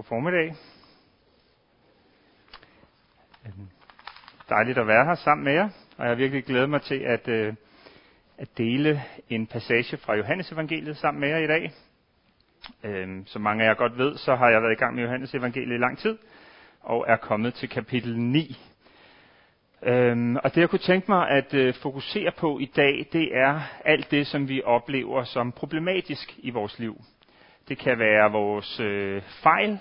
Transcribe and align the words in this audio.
God 0.00 0.04
formiddag. 0.04 0.54
Dejligt 4.48 4.78
at 4.78 4.86
være 4.86 5.04
her 5.04 5.14
sammen 5.14 5.44
med 5.44 5.52
jer, 5.52 5.68
og 5.96 6.04
jeg 6.04 6.08
har 6.08 6.14
virkelig 6.14 6.44
glædet 6.44 6.70
mig 6.70 6.82
til 6.82 6.98
at, 6.98 7.28
øh, 7.28 7.54
at 8.38 8.48
dele 8.58 9.02
en 9.28 9.46
passage 9.46 9.96
fra 9.96 10.14
Johannes 10.14 10.52
evangeliet 10.52 10.96
sammen 10.96 11.20
med 11.20 11.28
jer 11.28 11.38
i 11.38 11.46
dag. 11.46 11.72
Øhm, 12.84 13.26
som 13.26 13.42
mange 13.42 13.64
af 13.64 13.68
jer 13.68 13.74
godt 13.74 13.98
ved, 13.98 14.16
så 14.16 14.34
har 14.34 14.48
jeg 14.48 14.62
været 14.62 14.72
i 14.72 14.78
gang 14.78 14.94
med 14.94 15.02
Johannes 15.02 15.34
evangeliet 15.34 15.74
i 15.74 15.78
lang 15.78 15.98
tid, 15.98 16.18
og 16.80 17.04
er 17.08 17.16
kommet 17.16 17.54
til 17.54 17.68
kapitel 17.68 18.18
9. 18.18 18.58
Øhm, 19.82 20.36
og 20.36 20.54
det 20.54 20.60
jeg 20.60 20.70
kunne 20.70 20.78
tænke 20.78 21.10
mig 21.10 21.28
at 21.28 21.54
øh, 21.54 21.74
fokusere 21.74 22.32
på 22.38 22.58
i 22.58 22.72
dag, 22.76 23.06
det 23.12 23.36
er 23.36 23.60
alt 23.84 24.10
det, 24.10 24.26
som 24.26 24.48
vi 24.48 24.62
oplever 24.64 25.24
som 25.24 25.52
problematisk 25.52 26.38
i 26.38 26.50
vores 26.50 26.78
liv. 26.78 26.96
Det 27.68 27.78
kan 27.78 27.98
være 27.98 28.32
vores 28.32 28.80
øh, 28.80 29.22
fejl, 29.22 29.80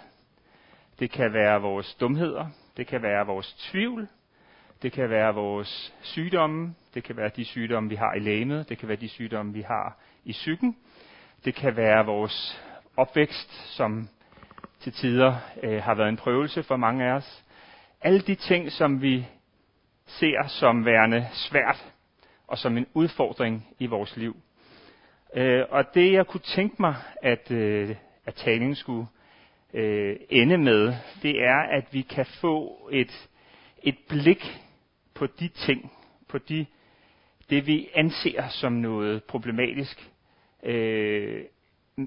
det 1.00 1.12
kan 1.12 1.34
være 1.34 1.62
vores 1.62 1.96
dumheder, 1.96 2.48
det 2.78 2.88
kan 2.88 3.02
være 3.02 3.26
vores 3.26 3.54
tvivl, 3.54 4.08
det 4.82 4.92
kan 4.92 5.10
være 5.10 5.34
vores 5.34 5.94
sygdomme, 6.02 6.76
det 6.94 7.04
kan 7.04 7.18
være 7.18 7.30
de 7.36 7.46
sygdomme, 7.46 7.90
vi 7.90 7.96
har 7.96 8.14
i 8.14 8.20
lægemet, 8.20 8.70
det 8.70 8.78
kan 8.78 8.88
være 8.88 8.98
de 8.98 9.10
sygdomme, 9.10 9.54
vi 9.54 9.62
har 9.62 9.98
i 10.26 10.32
psyken, 10.32 10.78
det 11.46 11.56
kan 11.56 11.78
være 11.78 12.06
vores 12.06 12.62
opvækst, 12.98 13.76
som 13.76 14.10
til 14.80 14.94
tider 14.94 15.36
øh, 15.64 15.84
har 15.84 15.96
været 15.96 16.10
en 16.10 16.18
prøvelse 16.18 16.64
for 16.64 16.78
mange 16.78 17.06
af 17.06 17.12
os. 17.12 17.44
Alle 18.02 18.20
de 18.20 18.36
ting, 18.36 18.72
som 18.72 19.02
vi 19.02 19.26
ser 20.06 20.48
som 20.48 20.86
værende 20.86 21.28
svært 21.34 21.94
og 22.48 22.58
som 22.58 22.78
en 22.78 22.88
udfordring 22.94 23.68
i 23.80 23.86
vores 23.86 24.18
liv. 24.18 24.36
Øh, 25.36 25.66
og 25.70 25.94
det 25.94 26.14
jeg 26.14 26.28
kunne 26.28 26.42
tænke 26.42 26.76
mig, 26.80 26.96
at, 27.22 27.52
øh, 27.52 27.96
at 28.26 28.34
talen 28.34 28.76
skulle 28.76 29.08
øh, 29.74 30.16
ende 30.30 30.58
med, 30.58 30.94
det 31.22 31.44
er, 31.44 31.60
at 31.60 31.86
vi 31.92 32.02
kan 32.02 32.26
få 32.26 32.90
et, 32.92 33.30
et 33.84 33.98
blik 34.10 34.60
på 35.14 35.28
de 35.28 35.48
ting, 35.48 35.92
på 36.28 36.38
de, 36.38 36.66
det 37.50 37.68
vi 37.68 37.90
anser 37.94 38.48
som 38.48 38.74
noget 38.74 39.24
problematisk, 39.24 40.10
øh, 40.64 41.44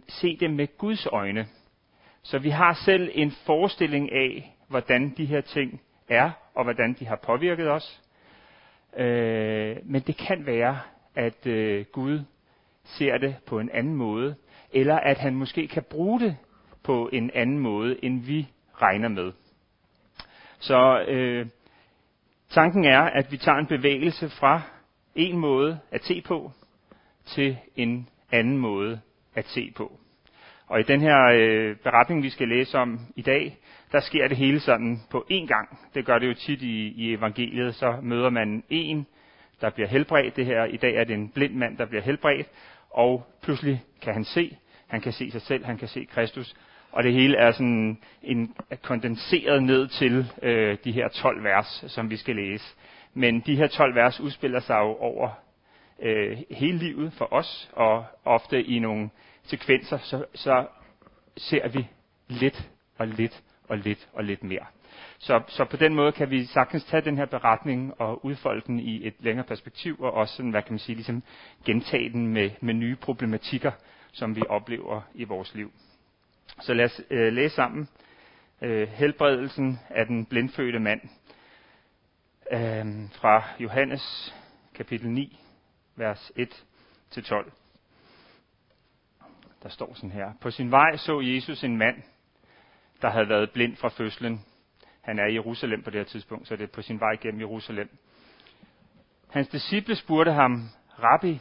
se 0.08 0.36
det 0.36 0.50
med 0.50 0.78
Guds 0.78 1.06
øjne. 1.06 1.46
Så 2.22 2.38
vi 2.38 2.50
har 2.50 2.74
selv 2.84 3.10
en 3.14 3.30
forestilling 3.30 4.12
af, 4.12 4.56
hvordan 4.68 5.14
de 5.16 5.24
her 5.24 5.40
ting 5.40 5.80
er, 6.08 6.30
og 6.54 6.64
hvordan 6.64 6.96
de 6.98 7.06
har 7.06 7.16
påvirket 7.16 7.70
os. 7.70 8.02
Øh, 8.96 9.76
men 9.84 10.02
det 10.02 10.16
kan 10.16 10.46
være, 10.46 10.80
at 11.14 11.46
øh, 11.46 11.84
Gud 11.92 12.20
ser 12.84 13.18
det 13.18 13.36
på 13.46 13.58
en 13.58 13.70
anden 13.70 13.94
måde, 13.94 14.34
eller 14.72 14.96
at 14.98 15.18
han 15.18 15.34
måske 15.34 15.68
kan 15.68 15.82
bruge 15.82 16.20
det 16.20 16.36
på 16.84 17.10
en 17.12 17.30
anden 17.34 17.58
måde, 17.58 18.04
end 18.04 18.20
vi 18.20 18.48
regner 18.82 19.08
med. 19.08 19.32
Så 20.58 21.04
øh, 21.08 21.46
tanken 22.50 22.84
er, 22.84 23.00
at 23.00 23.32
vi 23.32 23.36
tager 23.36 23.58
en 23.58 23.66
bevægelse 23.66 24.28
fra 24.28 24.62
en 25.14 25.38
måde 25.38 25.78
at 25.90 26.04
se 26.04 26.20
på, 26.20 26.52
til 27.26 27.58
en 27.76 28.08
anden 28.32 28.58
måde 28.58 29.00
at 29.34 29.46
se 29.46 29.72
på. 29.76 29.98
Og 30.66 30.80
i 30.80 30.82
den 30.82 31.00
her 31.00 31.24
øh, 31.34 31.76
beretning, 31.76 32.22
vi 32.22 32.30
skal 32.30 32.48
læse 32.48 32.78
om 32.78 33.00
i 33.16 33.22
dag, 33.22 33.58
der 33.92 34.00
sker 34.00 34.28
det 34.28 34.36
hele 34.36 34.60
sådan 34.60 35.00
på 35.10 35.26
én 35.30 35.46
gang. 35.46 35.78
Det 35.94 36.06
gør 36.06 36.18
det 36.18 36.28
jo 36.28 36.34
tit 36.34 36.62
i, 36.62 36.88
i 36.88 37.14
evangeliet, 37.14 37.74
så 37.74 37.98
møder 38.02 38.30
man 38.30 38.64
en, 38.68 39.06
der 39.60 39.70
bliver 39.70 39.88
helbredt. 39.88 40.36
Det 40.36 40.46
her 40.46 40.64
i 40.64 40.76
dag 40.76 40.94
er 40.94 41.04
det 41.04 41.14
en 41.14 41.28
blind 41.28 41.54
mand, 41.54 41.78
der 41.78 41.86
bliver 41.86 42.02
helbredt, 42.02 42.48
og 42.90 43.26
pludselig 43.42 43.82
kan 44.02 44.14
han 44.14 44.24
se. 44.24 44.56
Han 44.86 45.00
kan 45.00 45.12
se 45.12 45.30
sig 45.30 45.42
selv, 45.42 45.64
han 45.64 45.78
kan 45.78 45.88
se 45.88 46.04
Kristus, 46.04 46.54
og 46.92 47.02
det 47.02 47.12
hele 47.12 47.36
er 47.36 47.52
sådan 47.52 47.98
en, 48.22 48.54
kondenseret 48.82 49.62
ned 49.62 49.88
til 49.88 50.32
øh, 50.42 50.78
de 50.84 50.92
her 50.92 51.08
12 51.08 51.44
vers, 51.44 51.84
som 51.86 52.10
vi 52.10 52.16
skal 52.16 52.36
læse. 52.36 52.74
Men 53.14 53.40
de 53.40 53.56
her 53.56 53.66
12 53.66 53.94
vers 53.94 54.20
udspiller 54.20 54.60
sig 54.60 54.74
jo 54.74 54.96
over 54.96 55.30
øh, 56.02 56.38
hele 56.50 56.78
livet 56.78 57.12
for 57.12 57.32
os, 57.32 57.70
og 57.72 58.04
ofte 58.24 58.64
i 58.64 58.78
nogle 58.78 59.10
sekvenser, 59.42 59.98
så, 59.98 60.24
så 60.34 60.66
ser 61.36 61.68
vi 61.68 61.88
lidt 62.28 62.68
og 62.98 63.08
lidt 63.08 63.42
og 63.68 63.78
lidt 63.78 64.08
og 64.12 64.24
lidt 64.24 64.44
mere. 64.44 64.66
Så, 65.18 65.42
så 65.48 65.64
på 65.64 65.76
den 65.76 65.94
måde 65.94 66.12
kan 66.12 66.30
vi 66.30 66.44
sagtens 66.44 66.84
tage 66.84 67.00
den 67.00 67.16
her 67.16 67.26
beretning 67.26 68.00
og 68.00 68.24
udfolde 68.24 68.62
den 68.66 68.80
i 68.80 69.06
et 69.06 69.14
længere 69.20 69.46
perspektiv, 69.46 69.96
og 70.00 70.12
også 70.12 70.36
sådan, 70.36 70.50
hvad 70.50 70.62
kan 70.62 70.72
man 70.72 70.78
sige, 70.78 70.96
ligesom 70.96 71.22
gentage 71.64 72.10
den 72.10 72.26
med, 72.26 72.50
med 72.60 72.74
nye 72.74 72.96
problematikker, 72.96 73.72
som 74.12 74.36
vi 74.36 74.42
oplever 74.48 75.00
i 75.14 75.24
vores 75.24 75.54
liv. 75.54 75.72
Så 76.60 76.74
lad 76.74 76.84
os 76.84 77.00
øh, 77.10 77.32
læse 77.32 77.54
sammen 77.54 77.88
øh, 78.62 78.88
helbredelsen 78.88 79.78
af 79.90 80.06
den 80.06 80.26
blindfødte 80.26 80.78
mand 80.78 81.00
øh, 82.52 83.10
fra 83.12 83.42
Johannes 83.60 84.34
kapitel 84.74 85.10
9, 85.10 85.40
vers 85.96 86.32
1-12. 86.38 87.50
Der 89.62 89.68
står 89.68 89.94
sådan 89.94 90.10
her. 90.10 90.32
På 90.40 90.50
sin 90.50 90.70
vej 90.70 90.96
så 90.96 91.20
Jesus 91.20 91.64
en 91.64 91.76
mand, 91.76 92.02
der 93.02 93.10
havde 93.10 93.28
været 93.28 93.50
blind 93.50 93.76
fra 93.76 93.88
fødslen. 93.88 94.44
Han 95.00 95.18
er 95.18 95.26
i 95.26 95.34
Jerusalem 95.34 95.82
på 95.82 95.90
det 95.90 96.00
her 96.00 96.04
tidspunkt, 96.04 96.48
så 96.48 96.56
det 96.56 96.64
er 96.64 96.72
på 96.74 96.82
sin 96.82 97.00
vej 97.00 97.16
gennem 97.16 97.40
Jerusalem. 97.40 97.98
Hans 99.30 99.48
disciple 99.48 99.96
spurgte 99.96 100.32
ham, 100.32 100.68
Rabbi, 100.98 101.40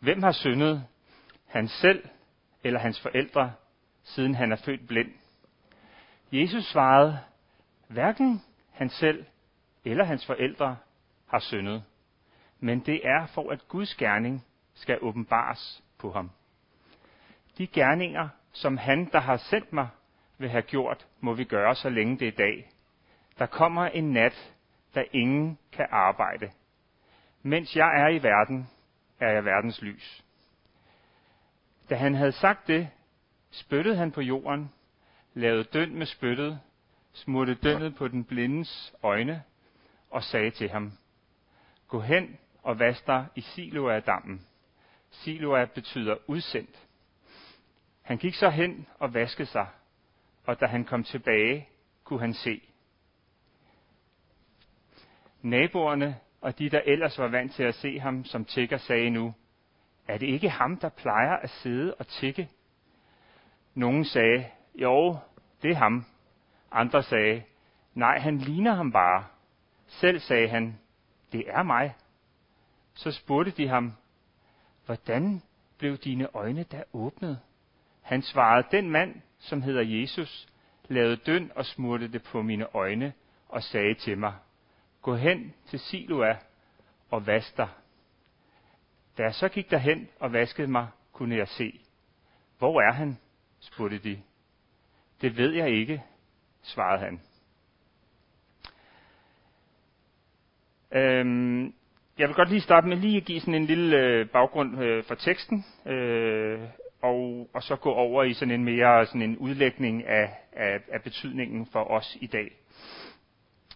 hvem 0.00 0.22
har 0.22 0.32
syndet? 0.32 0.84
Han 1.46 1.68
selv 1.68 2.08
eller 2.64 2.80
hans 2.80 3.00
forældre, 3.00 3.52
siden 4.06 4.34
han 4.34 4.52
er 4.52 4.56
født 4.56 4.86
blind? 4.86 5.12
Jesus 6.32 6.64
svarede, 6.64 7.18
hverken 7.88 8.42
han 8.72 8.88
selv 8.88 9.24
eller 9.84 10.04
hans 10.04 10.26
forældre 10.26 10.76
har 11.26 11.38
syndet, 11.38 11.84
men 12.60 12.80
det 12.80 13.06
er 13.08 13.26
for, 13.26 13.50
at 13.50 13.68
Guds 13.68 13.94
gerning 13.94 14.44
skal 14.74 14.98
åbenbares 15.02 15.82
på 15.98 16.12
ham. 16.12 16.30
De 17.58 17.66
gerninger, 17.66 18.28
som 18.52 18.76
han, 18.76 19.08
der 19.12 19.20
har 19.20 19.36
sendt 19.36 19.72
mig, 19.72 19.88
vil 20.38 20.50
have 20.50 20.62
gjort, 20.62 21.06
må 21.20 21.34
vi 21.34 21.44
gøre, 21.44 21.74
så 21.74 21.88
længe 21.88 22.18
det 22.18 22.28
er 22.28 22.32
dag. 22.32 22.70
Der 23.38 23.46
kommer 23.46 23.86
en 23.86 24.12
nat, 24.12 24.54
da 24.94 25.04
ingen 25.12 25.58
kan 25.72 25.86
arbejde. 25.90 26.50
Mens 27.42 27.76
jeg 27.76 28.02
er 28.02 28.08
i 28.08 28.22
verden, 28.22 28.68
er 29.20 29.32
jeg 29.32 29.44
verdens 29.44 29.82
lys. 29.82 30.24
Da 31.90 31.94
han 31.94 32.14
havde 32.14 32.32
sagt 32.32 32.66
det, 32.66 32.88
spyttede 33.56 33.96
han 33.96 34.12
på 34.12 34.20
jorden, 34.20 34.72
lavede 35.34 35.64
døn 35.64 35.94
med 35.94 36.06
spyttet, 36.06 36.60
smurte 37.12 37.54
dønnet 37.54 37.96
på 37.96 38.08
den 38.08 38.24
blindes 38.24 38.94
øjne 39.02 39.42
og 40.10 40.22
sagde 40.22 40.50
til 40.50 40.68
ham, 40.68 40.92
Gå 41.88 42.00
hen 42.00 42.38
og 42.62 42.78
vask 42.78 43.06
dig 43.06 43.26
i 43.34 43.40
Siloa-dammen. 43.40 44.46
Siloa 45.10 45.64
betyder 45.64 46.16
udsendt. 46.26 46.86
Han 48.02 48.18
gik 48.18 48.34
så 48.34 48.50
hen 48.50 48.86
og 48.98 49.14
vaskede 49.14 49.48
sig, 49.48 49.66
og 50.44 50.60
da 50.60 50.66
han 50.66 50.84
kom 50.84 51.04
tilbage, 51.04 51.68
kunne 52.04 52.20
han 52.20 52.34
se. 52.34 52.62
Naboerne 55.42 56.16
og 56.40 56.58
de, 56.58 56.70
der 56.70 56.80
ellers 56.80 57.18
var 57.18 57.28
vant 57.28 57.54
til 57.54 57.62
at 57.62 57.74
se 57.74 57.98
ham 57.98 58.24
som 58.24 58.44
tigger, 58.44 58.76
sagde 58.76 59.10
nu, 59.10 59.34
er 60.08 60.18
det 60.18 60.26
ikke 60.26 60.50
ham, 60.50 60.76
der 60.76 60.88
plejer 60.88 61.36
at 61.36 61.50
sidde 61.50 61.94
og 61.94 62.06
tikke? 62.06 62.48
Nogen 63.76 64.04
sagde, 64.04 64.46
jo, 64.74 65.18
det 65.62 65.70
er 65.70 65.74
ham. 65.74 66.04
Andre 66.72 67.02
sagde, 67.02 67.42
nej, 67.94 68.18
han 68.18 68.38
ligner 68.38 68.74
ham 68.74 68.92
bare. 68.92 69.24
Selv 69.86 70.20
sagde 70.20 70.48
han, 70.48 70.78
det 71.32 71.44
er 71.48 71.62
mig. 71.62 71.94
Så 72.94 73.12
spurgte 73.12 73.50
de 73.50 73.68
ham, 73.68 73.92
hvordan 74.86 75.42
blev 75.78 75.96
dine 75.96 76.28
øjne 76.34 76.62
da 76.62 76.82
åbnet? 76.92 77.40
Han 78.02 78.22
svarede, 78.22 78.68
den 78.70 78.90
mand, 78.90 79.14
som 79.38 79.62
hedder 79.62 79.82
Jesus, 79.82 80.48
lavede 80.88 81.16
døn 81.16 81.52
og 81.54 81.66
smurte 81.66 82.12
det 82.12 82.22
på 82.22 82.42
mine 82.42 82.74
øjne 82.74 83.12
og 83.48 83.62
sagde 83.62 83.94
til 83.94 84.18
mig, 84.18 84.34
gå 85.02 85.14
hen 85.14 85.54
til 85.66 85.78
Siloa 85.78 86.36
og 87.10 87.26
vask 87.26 87.56
dig. 87.56 87.68
Da 89.18 89.22
jeg 89.22 89.34
så 89.34 89.48
gik 89.48 89.70
derhen 89.70 90.08
og 90.20 90.32
vaskede 90.32 90.70
mig, 90.70 90.88
kunne 91.12 91.36
jeg 91.36 91.48
se. 91.48 91.80
Hvor 92.58 92.80
er 92.80 92.92
han? 92.92 93.18
Spurgte 93.66 93.98
de. 93.98 94.18
Det 95.20 95.36
ved 95.36 95.52
jeg 95.52 95.70
ikke, 95.70 96.02
svarede 96.62 97.00
han. 97.04 97.20
Øhm, 100.92 101.74
jeg 102.18 102.28
vil 102.28 102.34
godt 102.34 102.48
lige 102.48 102.60
starte 102.60 102.88
med 102.88 102.96
lige 102.96 103.16
at 103.16 103.24
give 103.24 103.40
sådan 103.40 103.54
en 103.54 103.66
lille 103.66 103.96
øh, 103.96 104.28
baggrund 104.28 104.82
øh, 104.82 105.04
for 105.04 105.14
teksten, 105.14 105.64
øh, 105.86 106.60
og, 107.02 107.50
og 107.54 107.62
så 107.62 107.76
gå 107.76 107.92
over 107.92 108.22
i 108.22 108.34
sådan 108.34 108.54
en 108.54 108.64
mere 108.64 109.06
sådan 109.06 109.22
en 109.22 109.38
udlægning 109.38 110.06
af, 110.06 110.30
af, 110.52 110.80
af 110.92 111.02
betydningen 111.02 111.66
for 111.72 111.90
os 111.90 112.16
i 112.20 112.26
dag. 112.26 112.52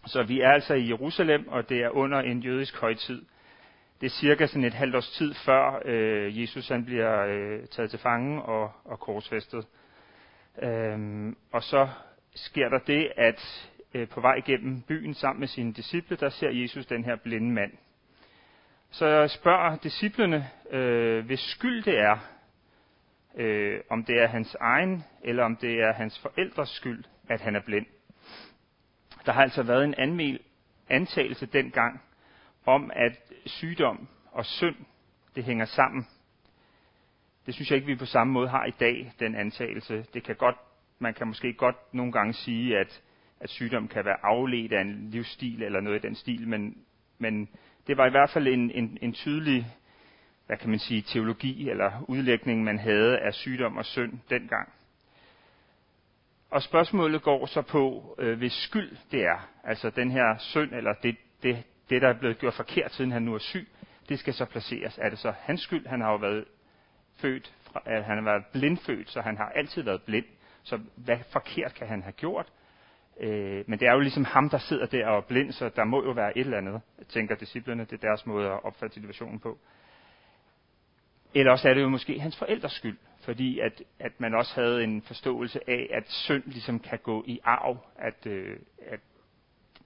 Så 0.05 0.23
vi 0.23 0.41
er 0.41 0.49
altså 0.49 0.73
i 0.73 0.89
Jerusalem, 0.89 1.47
og 1.47 1.69
det 1.69 1.83
er 1.83 1.89
under 1.89 2.19
en 2.19 2.39
jødisk 2.39 2.81
højtid. 2.81 3.25
Det 4.01 4.07
er 4.07 4.11
cirka 4.11 4.47
sådan 4.47 4.63
et 4.63 4.73
halvt 4.73 4.95
års 4.95 5.09
tid 5.09 5.33
før 5.33 5.81
øh, 5.85 6.41
Jesus 6.41 6.67
han 6.67 6.85
bliver 6.85 7.25
øh, 7.25 7.67
taget 7.67 7.89
til 7.89 7.99
fange 7.99 8.41
og, 8.41 8.71
og 8.85 8.99
korsfæstet. 8.99 9.65
Øhm, 10.57 11.37
og 11.51 11.63
så 11.63 11.89
sker 12.35 12.69
der 12.69 12.79
det, 12.79 13.11
at 13.17 13.71
øh, 13.93 14.07
på 14.07 14.21
vej 14.21 14.39
gennem 14.39 14.81
byen 14.81 15.13
sammen 15.13 15.39
med 15.39 15.47
sine 15.47 15.73
disciple, 15.73 16.17
der 16.17 16.29
ser 16.29 16.49
Jesus 16.49 16.85
den 16.85 17.03
her 17.03 17.15
blinde 17.15 17.51
mand. 17.51 17.71
Så 18.89 19.05
jeg 19.05 19.29
spørger 19.29 19.77
disciplene, 19.77 20.49
øh, 20.71 21.25
hvis 21.25 21.39
skyld 21.39 21.83
det 21.83 21.99
er, 21.99 22.17
øh, 23.35 23.81
om 23.89 24.03
det 24.03 24.21
er 24.21 24.27
hans 24.27 24.55
egen, 24.59 25.03
eller 25.23 25.43
om 25.43 25.55
det 25.55 25.81
er 25.81 25.93
hans 25.93 26.19
forældres 26.19 26.69
skyld, 26.69 27.03
at 27.29 27.41
han 27.41 27.55
er 27.55 27.61
blind. 27.65 27.85
Der 29.25 29.31
har 29.31 29.41
altså 29.41 29.63
været 29.63 29.83
en 29.83 29.95
anmel, 29.97 30.39
antagelse 30.89 31.45
dengang 31.45 32.01
om, 32.65 32.91
at 32.95 33.33
sygdom 33.45 34.07
og 34.31 34.45
synd, 34.45 34.75
det 35.35 35.43
hænger 35.43 35.65
sammen. 35.65 36.07
Det 37.45 37.53
synes 37.53 37.69
jeg 37.71 37.75
ikke, 37.75 37.87
vi 37.87 37.95
på 37.95 38.05
samme 38.05 38.33
måde 38.33 38.49
har 38.49 38.65
i 38.65 38.73
dag, 38.79 39.13
den 39.19 39.35
antagelse. 39.35 40.05
Det 40.13 40.23
kan 40.23 40.35
godt, 40.35 40.55
man 40.99 41.13
kan 41.13 41.27
måske 41.27 41.53
godt 41.53 41.93
nogle 41.93 42.11
gange 42.11 42.33
sige, 42.33 42.77
at, 42.77 43.01
at 43.39 43.49
sygdom 43.49 43.87
kan 43.87 44.05
være 44.05 44.25
afledt 44.25 44.73
af 44.73 44.81
en 44.81 45.09
livsstil 45.09 45.63
eller 45.63 45.81
noget 45.81 46.03
i 46.03 46.07
den 46.07 46.15
stil, 46.15 46.47
men, 46.47 46.77
men 47.19 47.49
det 47.87 47.97
var 47.97 48.07
i 48.07 48.09
hvert 48.09 48.29
fald 48.29 48.47
en, 48.47 48.71
en, 48.71 48.97
en 49.01 49.13
tydelig, 49.13 49.67
hvad 50.47 50.57
kan 50.57 50.69
man 50.69 50.79
sige, 50.79 51.01
teologi 51.01 51.69
eller 51.69 52.05
udlægning, 52.07 52.63
man 52.63 52.79
havde 52.79 53.19
af 53.19 53.33
sygdom 53.33 53.77
og 53.77 53.85
synd 53.85 54.19
dengang. 54.29 54.69
Og 56.51 56.61
spørgsmålet 56.61 57.21
går 57.21 57.45
så 57.45 57.61
på, 57.61 58.15
øh, 58.19 58.37
hvis 58.37 58.53
skyld 58.53 58.97
det 59.11 59.25
er, 59.25 59.49
altså 59.63 59.89
den 59.89 60.11
her 60.11 60.37
synd, 60.37 60.73
eller 60.73 60.93
det, 61.03 61.15
det, 61.43 61.63
det, 61.89 62.01
der 62.01 62.07
er 62.07 62.19
blevet 62.19 62.39
gjort 62.39 62.53
forkert, 62.53 62.93
siden 62.93 63.11
han 63.11 63.21
nu 63.21 63.33
er 63.33 63.39
syg, 63.39 63.67
det 64.09 64.19
skal 64.19 64.33
så 64.33 64.45
placeres. 64.45 64.97
Er 64.97 65.09
det 65.09 65.19
så 65.19 65.33
hans 65.39 65.61
skyld? 65.61 65.87
Han 65.87 66.01
har 66.01 66.11
jo 66.11 66.17
været 66.17 66.45
født, 67.15 67.53
fra, 67.63 67.81
at 67.85 68.03
han 68.03 68.25
var 68.25 68.43
blindfødt, 68.51 69.09
så 69.09 69.21
han 69.21 69.37
har 69.37 69.49
altid 69.55 69.81
været 69.81 70.03
blind. 70.03 70.25
Så 70.63 70.79
hvad 70.95 71.17
forkert 71.31 71.73
kan 71.73 71.87
han 71.87 72.01
have 72.01 72.11
gjort? 72.11 72.51
Øh, 73.19 73.63
men 73.67 73.79
det 73.79 73.87
er 73.87 73.93
jo 73.93 73.99
ligesom 73.99 74.25
ham, 74.25 74.49
der 74.49 74.57
sidder 74.57 74.85
der 74.85 75.07
og 75.07 75.17
er 75.17 75.21
blind, 75.21 75.51
så 75.51 75.69
der 75.75 75.83
må 75.83 76.03
jo 76.03 76.11
være 76.11 76.37
et 76.37 76.45
eller 76.45 76.57
andet, 76.57 76.81
tænker 77.09 77.35
disciplerne. 77.35 77.85
Det 77.85 77.93
er 77.93 78.07
deres 78.07 78.25
måde 78.25 78.47
at 78.47 78.63
opfatte 78.63 78.93
situationen 78.93 79.39
på. 79.39 79.57
Eller 81.33 81.51
også 81.51 81.69
er 81.69 81.73
det 81.73 81.81
jo 81.81 81.89
måske 81.89 82.19
hans 82.19 82.37
forældres 82.37 82.71
skyld, 82.71 82.97
fordi 83.23 83.59
at, 83.59 83.83
at 83.99 84.11
man 84.19 84.35
også 84.35 84.55
havde 84.55 84.83
en 84.83 85.01
forståelse 85.01 85.69
af, 85.69 85.89
at 85.91 86.09
synd 86.09 86.43
ligesom 86.45 86.79
kan 86.79 86.99
gå 87.03 87.23
i 87.27 87.39
arv, 87.43 87.77
at, 87.95 88.25
øh, 88.25 88.59
at 88.87 88.99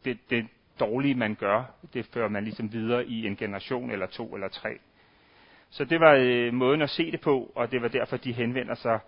det, 0.05 0.19
det 0.29 0.47
dårlige, 0.79 1.15
man 1.15 1.35
gør, 1.35 1.63
det 1.93 2.05
fører 2.05 2.29
man 2.29 2.43
ligesom 2.43 2.73
videre 2.73 3.05
i 3.05 3.25
en 3.27 3.35
generation 3.35 3.91
eller 3.91 4.05
to 4.05 4.33
eller 4.33 4.47
tre. 4.47 4.79
Så 5.75 5.85
det 5.85 5.99
var 5.99 6.13
øh, 6.19 6.53
måden 6.53 6.81
at 6.81 6.89
se 6.89 7.11
det 7.11 7.21
på, 7.21 7.51
og 7.55 7.71
det 7.71 7.81
var 7.81 7.87
derfor, 7.87 8.17
de 8.17 8.33
henvender 8.33 8.75
sig 8.75 8.99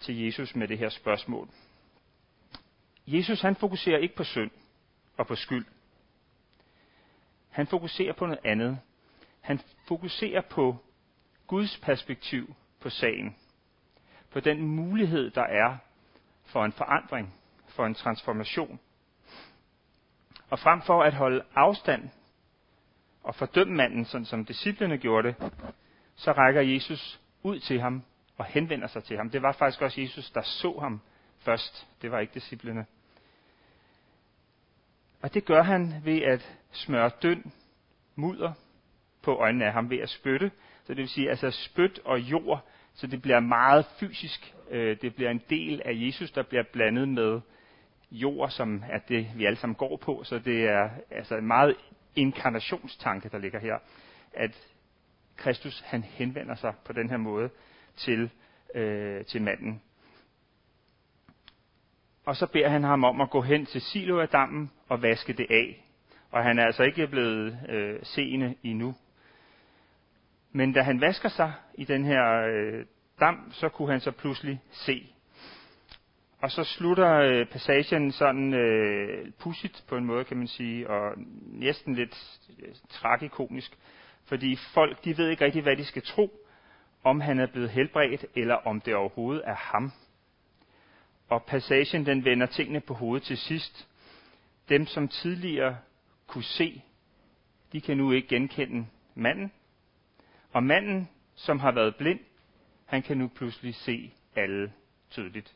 til 0.00 0.24
Jesus 0.24 0.54
med 0.54 0.68
det 0.68 0.78
her 0.78 0.88
spørgsmål. 0.88 1.48
Jesus 3.06 3.40
han 3.40 3.56
fokuserer 3.56 3.98
ikke 3.98 4.14
på 4.14 4.24
synd 4.24 4.50
og 5.16 5.26
på 5.26 5.34
skyld. 5.34 5.66
Han 7.50 7.66
fokuserer 7.66 8.12
på 8.12 8.26
noget 8.26 8.40
andet. 8.44 8.78
Han 9.40 9.60
fokuserer 9.88 10.40
på 10.40 10.76
Guds 11.46 11.78
perspektiv 11.82 12.54
på 12.80 12.90
sagen. 12.90 13.36
På 14.30 14.40
den 14.40 14.62
mulighed, 14.62 15.30
der 15.30 15.44
er 15.44 15.76
for 16.44 16.64
en 16.64 16.72
forandring, 16.72 17.34
for 17.68 17.86
en 17.86 17.94
transformation. 17.94 18.80
Og 20.50 20.58
frem 20.58 20.82
for 20.82 21.02
at 21.02 21.14
holde 21.14 21.44
afstand 21.54 22.10
og 23.22 23.34
fordømme 23.34 23.74
manden, 23.74 24.04
sådan 24.04 24.24
som 24.24 24.44
disciplene 24.44 24.98
gjorde 24.98 25.28
det, 25.28 25.52
så 26.16 26.32
rækker 26.32 26.60
Jesus 26.60 27.20
ud 27.42 27.58
til 27.58 27.80
ham 27.80 28.02
og 28.36 28.44
henvender 28.44 28.86
sig 28.86 29.04
til 29.04 29.16
ham. 29.16 29.30
Det 29.30 29.42
var 29.42 29.52
faktisk 29.52 29.82
også 29.82 30.00
Jesus, 30.00 30.30
der 30.30 30.42
så 30.42 30.78
ham 30.80 31.00
først. 31.38 31.86
Det 32.02 32.10
var 32.10 32.18
ikke 32.18 32.34
disciplene. 32.34 32.86
Og 35.22 35.34
det 35.34 35.44
gør 35.44 35.62
han 35.62 35.94
ved 36.04 36.22
at 36.22 36.58
smøre 36.72 37.10
døn 37.22 37.52
mudder 38.16 38.52
på 39.22 39.36
øjnene 39.36 39.64
af 39.64 39.72
ham 39.72 39.90
ved 39.90 39.98
at 39.98 40.08
spytte. 40.08 40.50
Så 40.84 40.88
det 40.88 40.96
vil 40.96 41.08
sige 41.08 41.30
altså 41.30 41.50
spyt 41.50 42.00
og 42.04 42.20
jord, 42.20 42.64
så 42.94 43.06
det 43.06 43.22
bliver 43.22 43.40
meget 43.40 43.86
fysisk. 44.00 44.54
Øh, 44.70 44.96
det 45.02 45.14
bliver 45.14 45.30
en 45.30 45.42
del 45.50 45.82
af 45.84 45.92
Jesus, 45.94 46.30
der 46.30 46.42
bliver 46.42 46.62
blandet 46.72 47.08
med 47.08 47.40
jord, 48.10 48.50
som 48.50 48.84
er 48.90 48.98
det, 48.98 49.30
vi 49.36 49.44
alle 49.44 49.56
sammen 49.56 49.76
går 49.76 49.96
på. 49.96 50.24
Så 50.24 50.38
det 50.38 50.64
er 50.64 50.90
altså 51.10 51.36
en 51.36 51.46
meget 51.46 51.76
inkarnationstanke, 52.16 53.28
der 53.28 53.38
ligger 53.38 53.60
her. 53.60 53.78
At 54.32 54.71
Kristus 55.42 55.82
han 55.86 56.02
henvender 56.02 56.54
sig 56.54 56.74
på 56.84 56.92
den 56.92 57.10
her 57.10 57.16
måde 57.16 57.50
til, 57.96 58.30
øh, 58.74 59.24
til 59.24 59.42
manden. 59.42 59.82
Og 62.24 62.36
så 62.36 62.46
beder 62.46 62.68
han 62.68 62.84
ham 62.84 63.04
om 63.04 63.20
at 63.20 63.30
gå 63.30 63.40
hen 63.40 63.66
til 63.66 63.80
Siloadammen 63.80 64.70
og 64.88 65.02
vaske 65.02 65.32
det 65.32 65.46
af. 65.50 65.86
Og 66.30 66.42
han 66.42 66.58
er 66.58 66.66
altså 66.66 66.82
ikke 66.82 67.06
blevet 67.06 67.58
øh, 67.68 68.00
seende 68.02 68.54
endnu. 68.62 68.94
Men 70.52 70.72
da 70.72 70.82
han 70.82 71.00
vasker 71.00 71.28
sig 71.28 71.52
i 71.74 71.84
den 71.84 72.04
her 72.04 72.46
øh, 72.48 72.84
dam, 73.20 73.52
så 73.52 73.68
kunne 73.68 73.90
han 73.90 74.00
så 74.00 74.10
pludselig 74.10 74.60
se. 74.70 75.12
Og 76.42 76.50
så 76.50 76.64
slutter 76.64 77.14
øh, 77.14 77.46
passagen 77.46 78.12
sådan 78.12 78.54
øh, 78.54 79.32
pudsigt 79.40 79.84
på 79.88 79.96
en 79.96 80.04
måde, 80.04 80.24
kan 80.24 80.36
man 80.36 80.46
sige, 80.46 80.90
og 80.90 81.14
næsten 81.42 81.94
lidt 81.94 82.40
øh, 82.58 82.74
tragikomisk. 82.90 83.78
Fordi 84.32 84.56
folk, 84.56 85.04
de 85.04 85.18
ved 85.18 85.28
ikke 85.28 85.44
rigtig, 85.44 85.62
hvad 85.62 85.76
de 85.76 85.84
skal 85.84 86.02
tro, 86.02 86.46
om 87.04 87.20
han 87.20 87.38
er 87.38 87.46
blevet 87.46 87.70
helbredt, 87.70 88.26
eller 88.34 88.54
om 88.54 88.80
det 88.80 88.94
overhovedet 88.94 89.42
er 89.46 89.54
ham. 89.54 89.92
Og 91.28 91.44
passagen, 91.44 92.06
den 92.06 92.24
vender 92.24 92.46
tingene 92.46 92.80
på 92.80 92.94
hovedet 92.94 93.26
til 93.26 93.38
sidst. 93.38 93.88
Dem, 94.68 94.86
som 94.86 95.08
tidligere 95.08 95.78
kunne 96.26 96.44
se, 96.44 96.82
de 97.72 97.80
kan 97.80 97.96
nu 97.96 98.12
ikke 98.12 98.28
genkende 98.28 98.86
manden. 99.14 99.52
Og 100.52 100.62
manden, 100.62 101.08
som 101.34 101.58
har 101.58 101.72
været 101.72 101.96
blind, 101.96 102.20
han 102.86 103.02
kan 103.02 103.18
nu 103.18 103.28
pludselig 103.28 103.74
se 103.74 104.12
alle 104.36 104.72
tydeligt. 105.10 105.54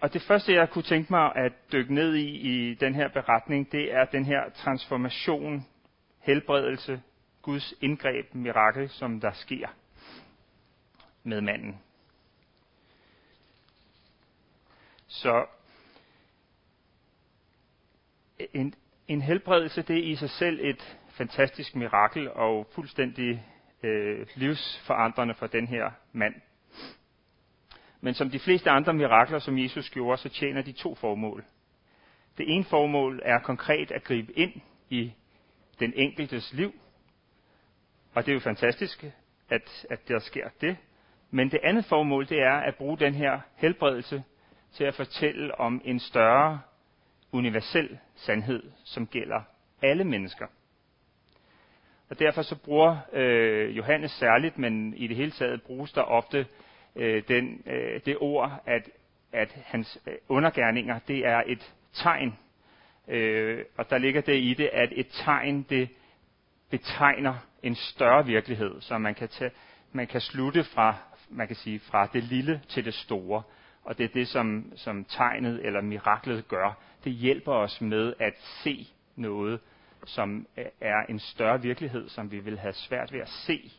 Og 0.00 0.12
det 0.12 0.22
første, 0.22 0.52
jeg 0.54 0.70
kunne 0.70 0.82
tænke 0.82 1.12
mig 1.12 1.36
at 1.36 1.52
dykke 1.72 1.94
ned 1.94 2.14
i 2.14 2.26
i 2.28 2.74
den 2.74 2.94
her 2.94 3.08
beretning, 3.08 3.72
det 3.72 3.94
er 3.94 4.04
den 4.04 4.24
her 4.24 4.50
transformation, 4.50 5.66
helbredelse, 6.18 7.02
Guds 7.42 7.74
indgreb, 7.80 8.34
mirakel, 8.34 8.88
som 8.88 9.20
der 9.20 9.32
sker 9.32 9.68
med 11.22 11.40
manden. 11.40 11.80
Så 15.06 15.46
en, 18.52 18.74
en 19.08 19.22
helbredelse, 19.22 19.82
det 19.82 19.98
er 19.98 20.04
i 20.04 20.16
sig 20.16 20.30
selv 20.30 20.60
et 20.62 20.98
fantastisk 21.08 21.76
mirakel 21.76 22.30
og 22.30 22.66
fuldstændig 22.74 23.46
øh, 23.82 24.26
livsforandrende 24.34 25.34
for 25.34 25.46
den 25.46 25.66
her 25.66 25.90
mand. 26.12 26.34
Men 28.00 28.14
som 28.14 28.30
de 28.30 28.38
fleste 28.38 28.70
andre 28.70 28.94
mirakler, 28.94 29.38
som 29.38 29.58
Jesus 29.58 29.90
gjorde, 29.90 30.16
så 30.16 30.28
tjener 30.28 30.62
de 30.62 30.72
to 30.72 30.94
formål. 30.94 31.44
Det 32.38 32.54
ene 32.54 32.64
formål 32.64 33.20
er 33.24 33.38
konkret 33.38 33.90
at 33.90 34.04
gribe 34.04 34.38
ind 34.38 34.52
i 34.88 35.12
den 35.80 35.92
enkeltes 35.96 36.52
liv, 36.52 36.72
og 38.14 38.26
det 38.26 38.32
er 38.32 38.34
jo 38.34 38.40
fantastisk, 38.40 39.04
at, 39.50 39.86
at 39.90 40.08
der 40.08 40.18
sker 40.18 40.48
det. 40.60 40.76
Men 41.30 41.50
det 41.50 41.60
andet 41.62 41.84
formål, 41.84 42.28
det 42.28 42.42
er 42.42 42.54
at 42.54 42.74
bruge 42.74 42.98
den 42.98 43.14
her 43.14 43.40
helbredelse 43.56 44.22
til 44.72 44.84
at 44.84 44.94
fortælle 44.94 45.60
om 45.60 45.80
en 45.84 46.00
større 46.00 46.60
universel 47.32 47.98
sandhed, 48.14 48.62
som 48.84 49.06
gælder 49.06 49.42
alle 49.82 50.04
mennesker. 50.04 50.46
Og 52.10 52.18
derfor 52.18 52.42
så 52.42 52.56
bruger 52.56 52.96
øh, 53.12 53.76
Johannes 53.76 54.10
særligt, 54.10 54.58
men 54.58 54.94
i 54.94 55.06
det 55.06 55.16
hele 55.16 55.30
taget 55.30 55.62
bruges 55.62 55.92
der 55.92 56.02
ofte 56.02 56.46
øh, 56.96 57.22
den, 57.28 57.62
øh, 57.66 58.00
det 58.06 58.16
ord, 58.20 58.62
at, 58.66 58.90
at 59.32 59.52
hans 59.64 59.98
øh, 60.06 60.14
undergærninger, 60.28 60.98
det 61.08 61.26
er 61.26 61.42
et 61.46 61.74
tegn. 61.92 62.38
Øh, 63.08 63.64
og 63.76 63.90
der 63.90 63.98
ligger 63.98 64.20
det 64.20 64.36
i 64.36 64.54
det, 64.54 64.70
at 64.72 64.88
et 64.92 65.06
tegn, 65.10 65.62
det 65.62 65.88
betegner 66.70 67.34
en 67.62 67.74
større 67.74 68.26
virkelighed, 68.26 68.80
så 68.80 68.98
man 68.98 69.14
kan, 69.14 69.28
tage, 69.28 69.50
man 69.92 70.06
kan 70.06 70.20
slutte 70.20 70.64
fra, 70.64 70.94
man 71.30 71.46
kan 71.46 71.56
sige, 71.56 71.80
fra 71.80 72.06
det 72.12 72.24
lille 72.24 72.62
til 72.68 72.84
det 72.84 72.94
store. 72.94 73.42
Og 73.84 73.98
det 73.98 74.04
er 74.04 74.08
det, 74.08 74.28
som, 74.28 74.72
som 74.76 75.04
tegnet 75.04 75.66
eller 75.66 75.80
miraklet 75.80 76.48
gør. 76.48 76.78
Det 77.04 77.12
hjælper 77.12 77.52
os 77.52 77.80
med 77.80 78.14
at 78.18 78.34
se 78.62 78.88
noget, 79.16 79.60
som 80.06 80.46
øh, 80.56 80.64
er 80.80 81.06
en 81.08 81.18
større 81.18 81.62
virkelighed, 81.62 82.08
som 82.08 82.30
vi 82.30 82.38
vil 82.38 82.58
have 82.58 82.72
svært 82.72 83.12
ved 83.12 83.20
at 83.20 83.28
se, 83.28 83.72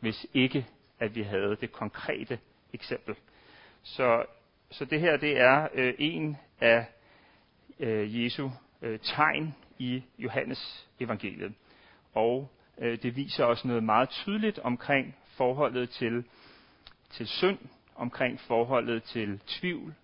hvis 0.00 0.26
ikke 0.34 0.66
at 0.98 1.14
vi 1.14 1.22
havde 1.22 1.56
det 1.60 1.72
konkrete 1.72 2.38
eksempel. 2.76 3.14
Så, 3.82 4.24
så 4.70 4.84
det 4.84 5.00
her 5.00 5.16
det 5.16 5.40
er 5.40 5.68
øh, 5.74 5.94
en 5.98 6.36
af 6.60 6.86
øh, 7.80 8.24
Jesu 8.24 8.50
øh, 8.82 8.98
tegn 8.98 9.54
i 9.78 10.02
Johannes 10.18 10.88
evangeliet. 11.00 11.54
Og 12.14 12.50
øh, 12.78 13.02
det 13.02 13.16
viser 13.16 13.44
os 13.44 13.64
noget 13.64 13.84
meget 13.84 14.08
tydeligt 14.08 14.58
omkring 14.58 15.16
forholdet 15.26 15.90
til, 15.90 16.24
til 17.10 17.26
synd 17.26 17.58
omkring 17.96 18.40
forholdet 18.40 19.02
til 19.02 19.40
tvivl, 19.46 19.94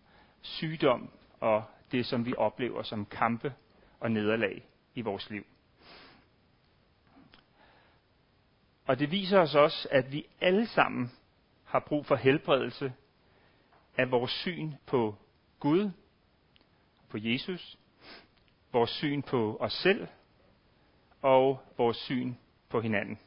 sygdom 0.40 1.10
og 1.40 1.64
det, 1.92 2.06
som 2.06 2.26
vi 2.26 2.34
oplever 2.36 2.82
som 2.82 3.06
kampe 3.06 3.52
og 4.00 4.10
nederlag 4.10 4.62
i 4.94 5.00
vores 5.00 5.30
liv. 5.30 5.46
Og 8.86 8.98
det 8.98 9.10
viser 9.10 9.38
os 9.38 9.54
også, 9.54 9.88
at 9.90 10.12
vi 10.12 10.26
alle 10.40 10.66
sammen 10.66 11.12
har 11.72 11.80
brug 11.80 12.06
for 12.06 12.16
helbredelse 12.16 12.92
af 13.96 14.10
vores 14.10 14.30
syn 14.30 14.72
på 14.86 15.16
Gud, 15.60 15.90
på 17.08 17.18
Jesus, 17.20 17.78
vores 18.72 18.90
syn 18.90 19.22
på 19.22 19.56
os 19.60 19.72
selv 19.72 20.08
og 21.22 21.62
vores 21.78 21.96
syn 21.96 22.34
på 22.68 22.80
hinanden. 22.80 23.18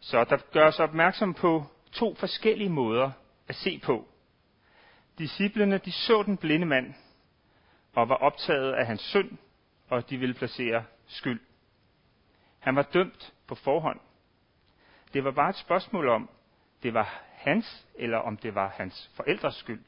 Så 0.00 0.24
der 0.24 0.36
gøres 0.52 0.80
opmærksom 0.80 1.34
på 1.34 1.64
to 1.92 2.14
forskellige 2.14 2.70
måder 2.70 3.10
at 3.48 3.54
se 3.54 3.80
på. 3.84 4.08
Disciplerne 5.18 5.78
de 5.78 5.92
så 5.92 6.22
den 6.22 6.36
blinde 6.36 6.66
mand 6.66 6.94
og 7.92 8.08
var 8.08 8.16
optaget 8.16 8.72
af 8.72 8.86
hans 8.86 9.00
synd, 9.00 9.38
og 9.88 10.10
de 10.10 10.16
ville 10.16 10.34
placere 10.34 10.84
skyld. 11.06 11.40
Han 12.58 12.76
var 12.76 12.82
dømt 12.82 13.34
på 13.46 13.54
forhånd. 13.54 14.00
Det 15.12 15.24
var 15.24 15.30
bare 15.30 15.50
et 15.50 15.56
spørgsmål 15.56 16.08
om, 16.08 16.30
det 16.82 16.94
var 16.94 17.22
hans, 17.32 17.86
eller 17.94 18.18
om 18.18 18.36
det 18.36 18.54
var 18.54 18.68
hans 18.68 19.10
forældres 19.14 19.54
skyld. 19.54 19.84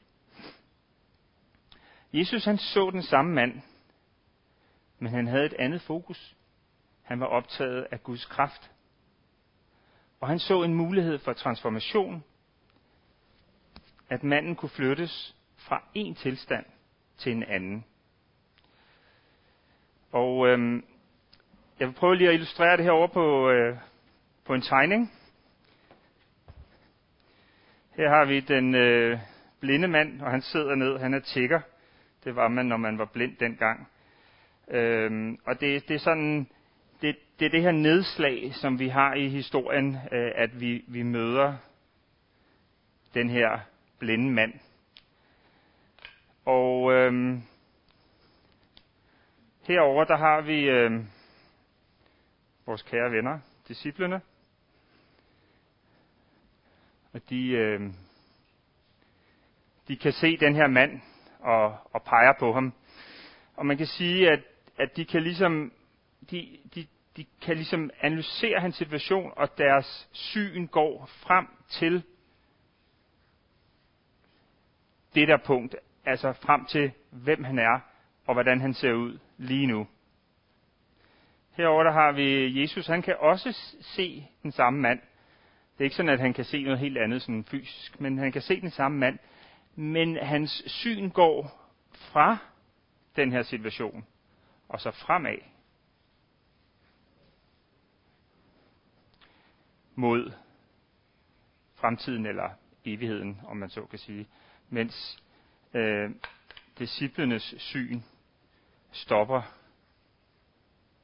Jesus 2.13 2.45
han 2.45 2.57
så 2.57 2.89
den 2.91 3.03
samme 3.03 3.33
mand, 3.33 3.61
men 4.99 5.11
han 5.11 5.27
havde 5.27 5.45
et 5.45 5.53
andet 5.53 5.81
fokus. 5.81 6.35
Han 7.03 7.19
var 7.19 7.25
optaget 7.25 7.87
af 7.91 8.03
Guds 8.03 8.25
kraft. 8.25 8.71
Og 10.19 10.27
han 10.27 10.39
så 10.39 10.63
en 10.63 10.73
mulighed 10.73 11.19
for 11.19 11.33
transformation, 11.33 12.23
at 14.09 14.23
manden 14.23 14.55
kunne 14.55 14.69
flyttes 14.69 15.35
fra 15.57 15.83
en 15.93 16.15
tilstand 16.15 16.65
til 17.17 17.31
en 17.31 17.43
anden. 17.43 17.85
Og 20.11 20.47
øhm, 20.47 20.85
jeg 21.79 21.87
vil 21.87 21.93
prøve 21.93 22.15
lige 22.15 22.27
at 22.27 22.33
illustrere 22.33 22.77
det 22.77 22.85
her 22.85 22.91
over 22.91 23.07
på, 23.07 23.49
øh, 23.49 23.77
på 24.45 24.53
en 24.53 24.61
tegning. 24.61 25.11
Her 27.95 28.09
har 28.09 28.25
vi 28.25 28.39
den 28.39 28.75
øh, 28.75 29.19
blinde 29.59 29.87
mand, 29.87 30.21
og 30.21 30.31
han 30.31 30.41
sidder 30.41 30.75
ned. 30.75 30.99
Han 30.99 31.13
er 31.13 31.19
tigger. 31.19 31.61
Det 32.23 32.35
var 32.35 32.47
man, 32.47 32.65
når 32.65 32.77
man 32.77 32.97
var 32.97 33.05
blind 33.05 33.37
dengang. 33.37 33.87
Øhm, 34.67 35.39
og 35.45 35.59
det, 35.59 35.87
det 35.87 35.95
er 35.95 35.99
sådan, 35.99 36.47
det, 37.01 37.15
det 37.39 37.45
er 37.45 37.49
det 37.49 37.61
her 37.61 37.71
nedslag, 37.71 38.53
som 38.53 38.79
vi 38.79 38.87
har 38.87 39.13
i 39.13 39.27
historien, 39.27 39.97
øh, 40.11 40.31
at 40.35 40.59
vi, 40.59 40.85
vi 40.87 41.03
møder 41.03 41.55
den 43.13 43.29
her 43.29 43.59
blinde 43.99 44.31
mand. 44.31 44.53
Og 46.45 46.93
øhm, 46.93 47.41
herover 49.67 50.03
der 50.03 50.17
har 50.17 50.41
vi 50.41 50.69
øhm, 50.69 51.07
vores 52.65 52.81
kære 52.81 53.11
venner, 53.11 53.39
disciplene. 53.67 54.21
Og 57.13 57.21
de, 57.29 57.47
øh, 57.47 57.81
de 59.87 59.95
kan 59.97 60.11
se 60.11 60.37
den 60.37 60.55
her 60.55 60.67
mand 60.67 61.01
og, 61.39 61.77
og 61.93 62.03
peger 62.03 62.33
på 62.39 62.53
ham. 62.53 62.73
Og 63.55 63.65
man 63.65 63.77
kan 63.77 63.87
sige, 63.87 64.31
at, 64.31 64.39
at 64.77 64.97
de 64.97 65.05
kan 65.05 65.23
ligesom 65.23 65.71
de, 66.31 66.57
de, 66.75 66.87
de 67.17 67.25
kan 67.41 67.55
ligesom 67.55 67.89
analysere 68.01 68.59
hans 68.59 68.75
situation, 68.75 69.33
og 69.35 69.57
deres 69.57 70.09
syn 70.11 70.67
går 70.67 71.05
frem 71.05 71.47
til 71.69 72.03
det 75.15 75.27
der 75.27 75.37
punkt, 75.37 75.75
altså 76.05 76.33
frem 76.33 76.65
til, 76.65 76.91
hvem 77.11 77.43
han 77.43 77.59
er, 77.59 77.79
og 78.25 78.33
hvordan 78.33 78.61
han 78.61 78.73
ser 78.73 78.93
ud 78.93 79.19
lige 79.37 79.67
nu. 79.67 79.87
Herover 81.51 81.83
der 81.83 81.91
har 81.91 82.11
vi 82.11 82.61
Jesus, 82.61 82.87
han 82.87 83.01
kan 83.01 83.15
også 83.19 83.77
se 83.81 84.27
den 84.43 84.51
samme 84.51 84.81
mand. 84.81 84.99
Er 85.83 85.85
ikke 85.85 85.95
sådan, 85.95 86.13
at 86.13 86.19
han 86.19 86.33
kan 86.33 86.45
se 86.45 86.63
noget 86.63 86.79
helt 86.79 86.97
andet 86.97 87.21
sådan 87.21 87.43
fysisk, 87.43 88.01
men 88.01 88.17
han 88.17 88.31
kan 88.31 88.41
se 88.41 88.61
den 88.61 88.69
samme 88.69 88.97
mand. 88.97 89.19
Men 89.75 90.17
hans 90.17 90.63
syn 90.65 91.09
går 91.09 91.69
fra 91.93 92.37
den 93.15 93.31
her 93.31 93.43
situation, 93.43 94.05
og 94.69 94.79
så 94.79 94.91
fremad. 94.91 95.37
Mod 99.95 100.31
fremtiden 101.75 102.25
eller 102.25 102.49
evigheden, 102.85 103.41
om 103.43 103.57
man 103.57 103.69
så 103.69 103.85
kan 103.85 103.99
sige. 103.99 104.27
Mens 104.69 105.23
øh, 105.73 106.11
disciplenes 106.79 107.55
syn 107.57 108.01
stopper 108.91 109.41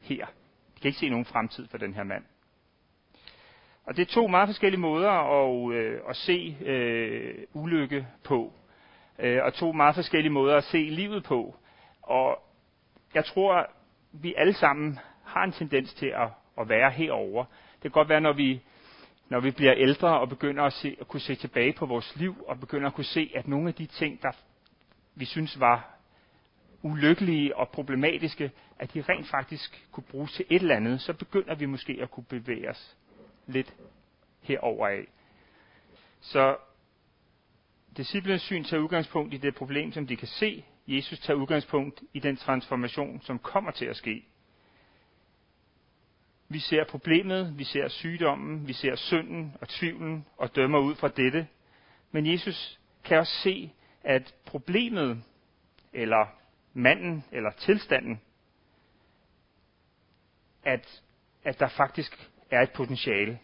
her. 0.01 0.25
De 0.75 0.81
kan 0.81 0.87
ikke 0.87 0.99
se 0.99 1.09
nogen 1.09 1.25
fremtid 1.25 1.67
for 1.67 1.77
den 1.77 1.93
her 1.93 2.03
mand. 2.03 2.23
Og 3.89 3.97
det 3.97 4.01
er 4.01 4.13
to 4.13 4.27
meget 4.27 4.47
forskellige 4.47 4.81
måder 4.81 5.11
at, 5.11 5.73
øh, 5.75 5.99
at 6.09 6.15
se 6.15 6.57
øh, 6.65 7.35
ulykke 7.53 8.07
på. 8.23 8.53
Øh, 9.19 9.43
og 9.43 9.53
to 9.53 9.71
meget 9.71 9.95
forskellige 9.95 10.33
måder 10.33 10.57
at 10.57 10.63
se 10.63 10.77
livet 10.77 11.23
på. 11.23 11.55
Og 12.01 12.43
jeg 13.13 13.25
tror, 13.25 13.67
vi 14.11 14.33
alle 14.37 14.53
sammen 14.53 14.99
har 15.25 15.43
en 15.43 15.51
tendens 15.51 15.93
til 15.93 16.05
at, 16.05 16.27
at 16.59 16.69
være 16.69 16.91
herover. 16.91 17.45
Det 17.73 17.81
kan 17.81 17.91
godt 17.91 18.09
være, 18.09 18.21
når 18.21 18.33
vi, 18.33 18.61
når 19.29 19.39
vi 19.39 19.51
bliver 19.51 19.73
ældre 19.77 20.19
og 20.19 20.29
begynder 20.29 20.63
at, 20.63 20.73
se, 20.73 20.97
at 21.01 21.07
kunne 21.07 21.19
se 21.19 21.35
tilbage 21.35 21.73
på 21.73 21.85
vores 21.85 22.15
liv, 22.15 22.35
og 22.47 22.59
begynder 22.59 22.87
at 22.87 22.93
kunne 22.93 23.03
se, 23.03 23.31
at 23.35 23.47
nogle 23.47 23.67
af 23.67 23.73
de 23.73 23.85
ting, 23.85 24.21
der 24.21 24.31
vi 25.15 25.25
synes 25.25 25.59
var 25.59 25.95
ulykkelige 26.81 27.57
og 27.57 27.69
problematiske, 27.69 28.51
at 28.79 28.93
de 28.93 29.03
rent 29.09 29.27
faktisk 29.27 29.87
kunne 29.91 30.05
bruges 30.11 30.31
til 30.31 30.45
et 30.49 30.61
eller 30.61 30.75
andet, 30.75 31.01
så 31.01 31.13
begynder 31.13 31.55
vi 31.55 31.65
måske 31.65 31.99
at 32.01 32.11
kunne 32.11 32.25
bevæge 32.29 32.69
os 32.69 32.97
lidt 33.49 33.73
herover 34.41 34.87
af. 34.87 35.07
Så 36.21 36.57
disciplinens 37.97 38.41
syn 38.41 38.63
tager 38.63 38.83
udgangspunkt 38.83 39.33
i 39.33 39.37
det 39.37 39.55
problem, 39.55 39.91
som 39.91 40.07
de 40.07 40.15
kan 40.15 40.27
se. 40.27 40.65
Jesus 40.87 41.19
tager 41.19 41.37
udgangspunkt 41.37 42.01
i 42.13 42.19
den 42.19 42.37
transformation, 42.37 43.21
som 43.21 43.39
kommer 43.39 43.71
til 43.71 43.85
at 43.85 43.95
ske. 43.95 44.25
Vi 46.49 46.59
ser 46.59 46.83
problemet, 46.83 47.57
vi 47.57 47.63
ser 47.63 47.87
sygdommen, 47.87 48.67
vi 48.67 48.73
ser 48.73 48.95
synden 48.95 49.55
og 49.61 49.69
tvivlen 49.69 50.25
og 50.37 50.55
dømmer 50.55 50.79
ud 50.79 50.95
fra 50.95 51.07
dette. 51.07 51.47
Men 52.11 52.31
Jesus 52.31 52.79
kan 53.03 53.17
også 53.17 53.33
se, 53.33 53.73
at 54.03 54.35
problemet, 54.45 55.23
eller 55.93 56.25
manden, 56.73 57.23
eller 57.31 57.51
tilstanden, 57.51 58.21
at, 60.63 61.03
at 61.43 61.59
der 61.59 61.67
faktisk 61.67 62.28
er 62.51 62.61
et 62.61 62.71
potentiale. 62.71 63.39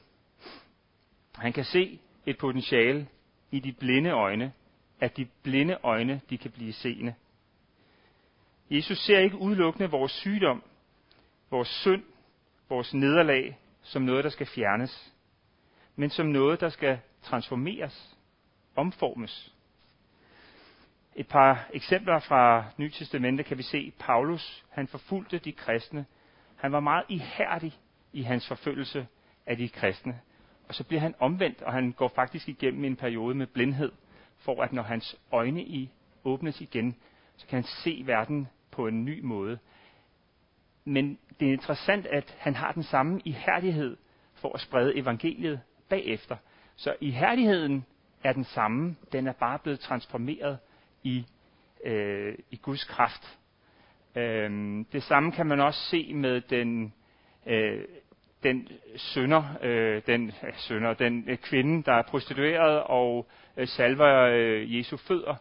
Han 1.36 1.54
kan 1.54 1.64
se 1.64 2.00
et 2.26 2.38
potentiale 2.38 3.08
i 3.52 3.60
de 3.60 3.74
blinde 3.74 4.10
øjne, 4.10 4.54
at 5.00 5.18
de 5.18 5.26
blinde 5.44 5.78
øjne, 5.84 6.22
de 6.30 6.38
kan 6.38 6.52
blive 6.52 6.74
seende. 6.74 7.16
Jesus 8.70 8.98
ser 8.98 9.20
ikke 9.20 9.38
udelukkende 9.38 9.90
vores 9.90 10.12
sygdom, 10.12 10.64
vores 11.52 11.68
synd, 11.68 12.04
vores 12.70 12.94
nederlag 12.94 13.60
som 13.82 14.02
noget, 14.02 14.24
der 14.24 14.30
skal 14.30 14.48
fjernes, 14.48 15.14
men 15.96 16.10
som 16.10 16.26
noget, 16.26 16.62
der 16.62 16.70
skal 16.70 17.00
transformeres, 17.22 18.18
omformes. 18.76 19.54
Et 21.16 21.28
par 21.28 21.70
eksempler 21.74 22.20
fra 22.20 22.66
Nye 22.78 22.90
Testamente 22.90 23.44
kan 23.44 23.58
vi 23.58 23.64
se, 23.64 23.94
Paulus, 24.00 24.66
han 24.70 24.88
forfulgte 24.88 25.38
de 25.38 25.52
kristne. 25.52 26.06
Han 26.56 26.72
var 26.72 26.80
meget 26.80 27.06
ihærdig 27.10 27.80
i 28.16 28.22
hans 28.22 28.48
forfølgelse 28.48 29.08
af 29.46 29.58
de 29.58 29.70
kristne. 29.70 30.20
Og 30.68 30.76
så 30.76 30.84
bliver 30.84 31.02
han 31.02 31.16
omvendt, 31.20 31.62
og 31.62 31.74
han 31.74 31.92
går 31.92 32.08
faktisk 32.08 32.50
igennem 32.50 32.84
en 32.84 32.96
periode 32.96 33.36
med 33.36 33.48
blindhed, 33.48 33.92
for 34.38 34.64
at 34.64 34.74
når 34.74 34.84
hans 34.84 35.16
øjne 35.32 35.64
i 35.64 35.92
åbnes 36.24 36.62
igen, 36.62 36.96
så 37.38 37.48
kan 37.48 37.56
han 37.56 37.64
se 37.64 38.04
verden 38.06 38.48
på 38.72 38.88
en 38.88 39.06
ny 39.06 39.22
måde. 39.22 39.60
Men 40.86 41.20
det 41.40 41.48
er 41.48 41.52
interessant, 41.52 42.06
at 42.06 42.36
han 42.40 42.56
har 42.56 42.72
den 42.72 42.84
samme 42.84 43.22
ihærdighed 43.26 43.98
for 44.34 44.54
at 44.54 44.62
sprede 44.62 44.98
evangeliet 44.98 45.62
bagefter. 45.90 46.38
Så 46.76 46.96
ihærdigheden 47.02 47.86
er 48.24 48.34
den 48.34 48.44
samme, 48.44 48.96
den 49.12 49.28
er 49.28 49.34
bare 49.34 49.60
blevet 49.60 49.80
transformeret 49.80 50.58
i, 51.04 51.26
øh, 51.84 52.38
i 52.52 52.56
Guds 52.56 52.84
kraft. 52.84 53.40
Øh, 54.16 54.50
det 54.92 55.04
samme 55.04 55.32
kan 55.32 55.46
man 55.46 55.60
også 55.60 55.80
se 55.80 56.14
med 56.14 56.42
den, 56.42 56.94
øh, 57.46 57.84
den 58.46 58.68
sønder, 58.96 59.44
øh, 59.62 60.02
den 60.08 60.28
øh, 60.28 60.54
sønder, 60.58 60.94
den 60.94 61.24
øh, 61.28 61.38
kvinde, 61.38 61.84
der 61.84 61.94
er 61.94 62.02
prostitueret 62.02 62.84
og 62.84 63.28
øh, 63.58 63.68
salver 63.68 64.30
øh, 64.34 64.78
Jesu 64.78 64.98
fødder 64.98 65.36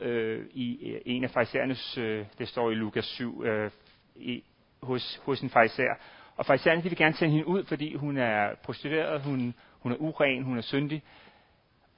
øh, 0.00 0.46
i 0.52 0.90
øh, 0.90 1.00
en 1.06 1.24
af 1.24 1.30
farisæernes, 1.30 1.98
øh, 1.98 2.26
det 2.38 2.48
står 2.48 2.70
i 2.70 2.74
Lukas 2.74 3.04
7, 3.04 3.44
øh, 3.44 3.70
i, 4.16 4.44
hos, 4.82 5.20
hos 5.24 5.40
en 5.40 5.50
farisæer. 5.50 5.94
Og 6.36 6.46
farisæerne 6.46 6.82
vil 6.82 6.96
gerne 6.96 7.14
sende 7.14 7.32
hende 7.32 7.46
ud, 7.46 7.64
fordi 7.64 7.94
hun 7.94 8.16
er 8.16 8.54
prostitueret, 8.62 9.22
hun, 9.22 9.54
hun 9.80 9.92
er 9.92 9.96
uren, 9.96 10.42
hun 10.42 10.58
er 10.58 10.62
syndig. 10.62 11.02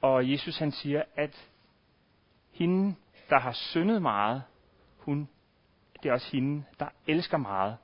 Og 0.01 0.31
Jesus 0.31 0.59
han 0.59 0.73
siger, 0.73 1.03
at 1.17 1.49
hende, 2.53 2.95
der 3.31 3.39
har 3.39 3.53
syndet 3.53 4.03
meget, 4.03 4.43
hun, 4.99 5.29
det 6.03 6.09
er 6.09 6.13
også 6.13 6.31
hende, 6.33 6.65
der 6.81 6.89
elsker 7.07 7.37
meget. 7.37 7.77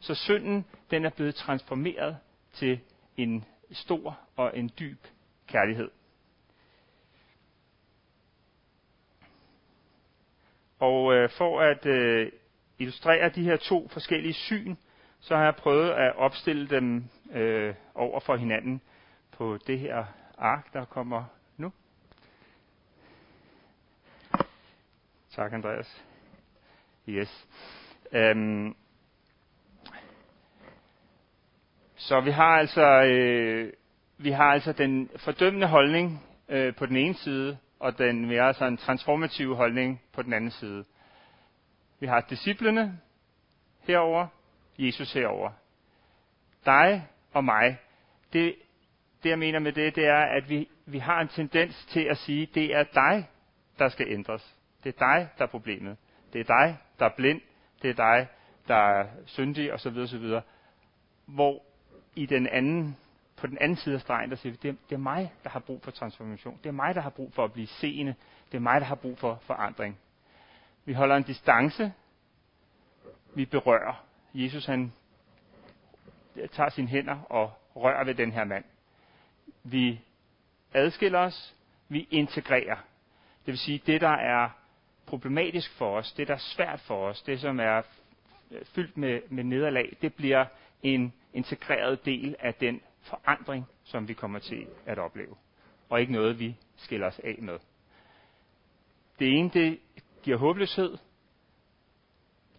Så 0.00 0.14
synden, 0.14 0.64
den 0.90 1.04
er 1.04 1.10
blevet 1.10 1.34
transformeret 1.34 2.16
til 2.52 2.80
en 3.16 3.44
stor 3.72 4.18
og 4.36 4.58
en 4.58 4.70
dyb 4.78 5.06
kærlighed. 5.46 5.90
Og 10.78 11.14
øh, 11.14 11.30
for 11.30 11.60
at 11.60 11.86
øh, 11.86 12.32
illustrere 12.78 13.28
de 13.28 13.44
her 13.44 13.56
to 13.56 13.88
forskellige 13.88 14.34
syn, 14.34 14.76
så 15.20 15.36
har 15.36 15.44
jeg 15.44 15.56
prøvet 15.56 15.90
at 15.90 16.16
opstille 16.16 16.68
dem 16.68 17.04
øh, 17.32 17.74
over 17.94 18.20
for 18.20 18.36
hinanden 18.36 18.80
på 19.32 19.58
det 19.66 19.78
her 19.78 20.04
ark, 20.38 20.72
der 20.72 20.84
kommer 20.84 21.24
nu. 21.56 21.72
Tak, 25.30 25.52
Andreas. 25.52 26.04
Yes. 27.08 27.48
Øhm. 28.12 28.76
Så 32.00 32.20
vi 32.20 32.30
har 32.30 32.58
altså 32.58 33.02
øh, 33.02 33.72
vi 34.18 34.30
har 34.30 34.44
altså 34.44 34.72
den 34.72 35.10
fordømmende 35.16 35.66
holdning 35.66 36.22
øh, 36.48 36.74
på 36.74 36.86
den 36.86 36.96
ene 36.96 37.14
side, 37.14 37.58
og 37.80 37.98
den 37.98 38.26
mere 38.26 38.54
sådan 38.54 38.76
transformative 38.76 39.56
holdning 39.56 40.02
på 40.12 40.22
den 40.22 40.32
anden 40.32 40.50
side. 40.50 40.84
Vi 42.00 42.06
har 42.06 42.20
disciplene 42.20 43.00
herover, 43.80 44.26
Jesus 44.78 45.12
herover. 45.12 45.50
Dig 46.66 47.06
og 47.32 47.44
mig. 47.44 47.78
Det, 48.32 48.54
det 49.22 49.30
jeg 49.30 49.38
mener 49.38 49.58
med 49.58 49.72
det, 49.72 49.96
det 49.96 50.06
er, 50.06 50.22
at 50.36 50.48
vi, 50.48 50.68
vi 50.86 50.98
har 50.98 51.20
en 51.20 51.28
tendens 51.28 51.84
til 51.84 52.04
at 52.10 52.16
sige, 52.16 52.46
det 52.54 52.74
er 52.74 52.82
dig, 52.82 53.28
der 53.78 53.88
skal 53.88 54.06
ændres. 54.08 54.56
Det 54.84 54.94
er 54.94 54.98
dig, 54.98 55.28
der 55.38 55.44
er 55.44 55.48
problemet. 55.48 55.96
Det 56.32 56.40
er 56.40 56.44
dig, 56.44 56.78
der 56.98 57.04
er 57.04 57.14
blind. 57.16 57.40
Det 57.82 57.90
er 57.90 57.94
dig, 57.94 58.28
der 58.68 58.74
er 58.74 59.06
syndig 59.26 59.72
osv. 59.72 59.98
osv. 59.98 60.40
Hvor 61.26 61.69
i 62.14 62.26
den 62.26 62.46
anden 62.46 62.96
på 63.36 63.46
den 63.46 63.58
anden 63.60 63.76
side 63.76 63.94
af 63.94 64.00
stregen, 64.00 64.30
der 64.30 64.36
siger 64.36 64.56
det, 64.62 64.76
det 64.88 64.94
er 64.94 64.98
mig, 64.98 65.32
der 65.44 65.50
har 65.50 65.60
brug 65.60 65.82
for 65.82 65.90
transformation. 65.90 66.58
Det 66.62 66.68
er 66.68 66.72
mig, 66.72 66.94
der 66.94 67.00
har 67.00 67.10
brug 67.10 67.32
for 67.32 67.44
at 67.44 67.52
blive 67.52 67.66
seende. 67.66 68.14
Det 68.52 68.56
er 68.56 68.60
mig, 68.60 68.80
der 68.80 68.86
har 68.86 68.94
brug 68.94 69.18
for 69.18 69.38
forandring. 69.42 69.98
Vi 70.84 70.92
holder 70.92 71.16
en 71.16 71.22
distance. 71.22 71.92
Vi 73.34 73.44
berører. 73.44 74.04
Jesus 74.34 74.66
han 74.66 74.92
tager 76.52 76.68
sine 76.70 76.88
hænder 76.88 77.18
og 77.28 77.52
rører 77.76 78.04
ved 78.04 78.14
den 78.14 78.32
her 78.32 78.44
mand. 78.44 78.64
Vi 79.64 80.00
adskiller 80.72 81.18
os. 81.18 81.56
Vi 81.88 82.08
integrerer. 82.10 82.76
Det 83.46 83.52
vil 83.52 83.58
sige, 83.58 83.82
det 83.86 84.00
der 84.00 84.08
er 84.08 84.48
problematisk 85.06 85.72
for 85.72 85.96
os, 85.96 86.12
det 86.12 86.28
der 86.28 86.34
er 86.34 86.38
svært 86.38 86.80
for 86.80 87.06
os, 87.06 87.22
det 87.22 87.40
som 87.40 87.60
er 87.60 87.82
fyldt 88.74 88.96
med, 88.96 89.20
med 89.28 89.44
nederlag, 89.44 89.96
det 90.02 90.14
bliver 90.14 90.46
en 90.82 91.12
integreret 91.34 92.04
del 92.04 92.36
af 92.38 92.54
den 92.54 92.80
forandring, 93.00 93.66
som 93.84 94.08
vi 94.08 94.14
kommer 94.14 94.38
til 94.38 94.66
at 94.86 94.98
opleve. 94.98 95.36
Og 95.88 96.00
ikke 96.00 96.12
noget, 96.12 96.38
vi 96.38 96.56
skiller 96.76 97.06
os 97.06 97.18
af 97.18 97.38
med. 97.42 97.58
Det 99.18 99.38
ene, 99.38 99.50
det 99.50 99.80
giver 100.22 100.36
håbløshed. 100.36 100.98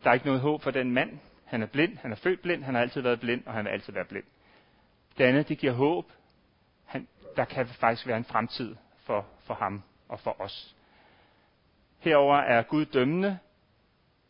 Der 0.03 0.09
er 0.09 0.13
ikke 0.13 0.25
noget 0.25 0.41
håb 0.41 0.61
for 0.61 0.71
den 0.71 0.91
mand. 0.91 1.19
Han 1.45 1.61
er 1.61 1.67
blind, 1.67 1.97
han 1.97 2.11
er 2.11 2.15
født 2.15 2.41
blind, 2.41 2.63
han 2.63 2.75
har 2.75 2.81
altid 2.81 3.01
været 3.01 3.19
blind, 3.19 3.45
og 3.45 3.53
han 3.53 3.65
vil 3.65 3.71
altid 3.71 3.93
være 3.93 4.05
blind. 4.05 4.25
Det 5.17 5.23
andet, 5.23 5.49
det 5.49 5.57
giver 5.57 5.73
håb. 5.73 6.11
Han, 6.85 7.07
der 7.35 7.45
kan 7.45 7.67
faktisk 7.67 8.07
være 8.07 8.17
en 8.17 8.25
fremtid 8.25 8.75
for, 8.97 9.27
for 9.39 9.53
ham 9.53 9.83
og 10.09 10.19
for 10.19 10.41
os. 10.41 10.75
Herover 11.99 12.37
er 12.37 12.61
Gud 12.61 12.85
dømmende. 12.85 13.39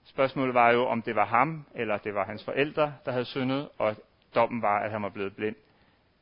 Spørgsmålet 0.04 0.54
var 0.54 0.72
jo, 0.72 0.86
om 0.86 1.02
det 1.02 1.16
var 1.16 1.26
ham, 1.26 1.66
eller 1.76 1.98
det 1.98 2.16
var 2.16 2.26
hans 2.26 2.44
forældre, 2.44 2.94
der 3.06 3.12
havde 3.12 3.26
syndet, 3.26 3.70
og 3.78 3.96
dommen 4.36 4.62
var, 4.62 4.80
at 4.80 4.92
han 4.92 5.04
var 5.04 5.10
blevet 5.10 5.36
blind. 5.36 5.56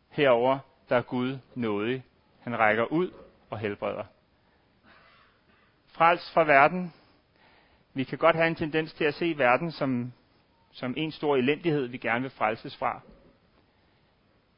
Herover 0.09 0.59
der 0.89 0.95
er 0.95 1.01
Gud 1.01 1.37
nådig. 1.55 2.03
Han 2.39 2.59
rækker 2.59 2.83
ud 2.83 3.11
og 3.49 3.59
helbreder. 3.59 4.03
Frels 5.87 6.31
fra 6.33 6.43
verden. 6.43 6.93
Vi 7.93 8.03
kan 8.03 8.17
godt 8.17 8.35
have 8.35 8.47
en 8.47 8.55
tendens 8.55 8.93
til 8.93 9.03
at 9.03 9.13
se 9.13 9.37
verden 9.37 9.71
som, 9.71 10.13
som 10.71 10.93
en 10.97 11.11
stor 11.11 11.35
elendighed, 11.35 11.87
vi 11.87 11.97
gerne 11.97 12.21
vil 12.21 12.31
frelses 12.31 12.77
fra. 12.77 13.01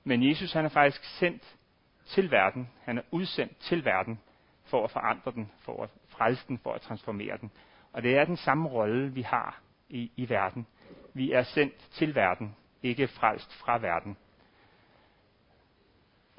Men 0.03 0.29
Jesus 0.29 0.53
han 0.53 0.65
er 0.65 0.69
faktisk 0.69 1.03
sendt 1.03 1.57
til 2.05 2.31
verden. 2.31 2.69
Han 2.83 2.97
er 2.97 3.01
udsendt 3.11 3.57
til 3.57 3.85
verden 3.85 4.19
for 4.63 4.83
at 4.83 4.91
forandre 4.91 5.31
den, 5.31 5.51
for 5.59 5.83
at 5.83 5.89
frelse 6.07 6.47
den, 6.47 6.57
for 6.57 6.73
at 6.73 6.81
transformere 6.81 7.37
den. 7.37 7.51
Og 7.93 8.03
det 8.03 8.17
er 8.17 8.25
den 8.25 8.37
samme 8.37 8.69
rolle, 8.69 9.13
vi 9.13 9.21
har 9.21 9.61
i, 9.89 10.11
i 10.15 10.29
verden. 10.29 10.67
Vi 11.13 11.31
er 11.31 11.43
sendt 11.43 11.73
til 11.91 12.15
verden, 12.15 12.55
ikke 12.83 13.07
frelst 13.07 13.53
fra 13.53 13.77
verden 13.77 14.17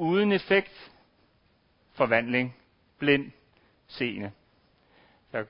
uden 0.02 0.33
effekt, 0.33 0.92
forvandling, 1.92 2.57
blind, 2.98 3.33
seende. 3.87 4.33
Så, 5.31 5.46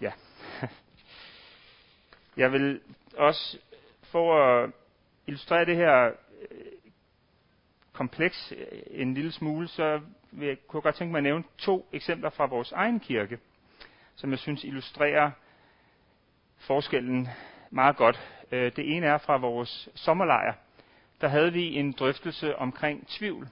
ja. 0.00 0.12
Jeg 2.36 2.52
vil 2.52 2.80
også, 3.16 3.58
for 4.02 4.42
at 4.42 4.70
illustrere 5.26 5.64
det 5.64 5.76
her 5.76 6.12
øh, 6.50 6.58
kompleks 7.92 8.52
øh, 8.56 8.82
en 8.90 9.14
lille 9.14 9.32
smule, 9.32 9.68
så 9.68 10.00
vil 10.30 10.48
jeg, 10.48 10.56
kunne 10.66 10.78
jeg 10.78 10.82
godt 10.82 10.94
tænke 10.94 11.12
mig 11.12 11.18
at 11.18 11.22
nævne 11.22 11.44
to 11.58 11.88
eksempler 11.92 12.30
fra 12.30 12.46
vores 12.46 12.72
egen 12.72 13.00
kirke, 13.00 13.38
som 14.14 14.30
jeg 14.30 14.38
synes 14.38 14.64
illustrerer 14.64 15.30
forskellen 16.56 17.28
meget 17.70 17.96
godt. 17.96 18.37
Øh, 18.52 18.72
det 18.76 18.96
ene 18.96 19.06
er 19.06 19.18
fra 19.18 19.36
vores 19.36 19.88
sommerlejr, 19.94 20.54
der 21.20 21.28
havde 21.28 21.52
vi 21.52 21.74
en 21.74 21.92
drøftelse 21.92 22.56
omkring 22.56 23.08
tvivl. 23.08 23.48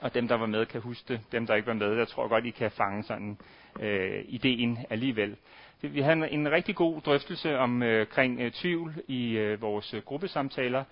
Og 0.00 0.14
dem, 0.14 0.28
der 0.28 0.34
var 0.34 0.46
med, 0.46 0.66
kan 0.66 0.80
huske 0.80 1.04
det. 1.08 1.20
Dem, 1.32 1.46
der 1.46 1.54
ikke 1.54 1.66
var 1.66 1.74
med, 1.74 1.96
jeg 1.96 2.08
tror 2.08 2.28
godt, 2.28 2.46
I 2.46 2.50
kan 2.50 2.70
fange 2.70 3.02
sådan 3.02 3.38
øh, 3.80 4.24
ideen 4.28 4.78
alligevel. 4.90 5.36
Vi 5.80 6.00
havde 6.00 6.16
en, 6.16 6.24
en 6.24 6.50
rigtig 6.50 6.76
god 6.76 7.00
drøftelse 7.00 7.58
omkring 7.58 8.40
øh, 8.40 8.46
øh, 8.46 8.52
tvivl 8.52 8.94
i 9.08 9.32
øh, 9.32 9.60
vores 9.60 9.94
øh, 9.94 10.02
gruppesamtaler. 10.02 10.84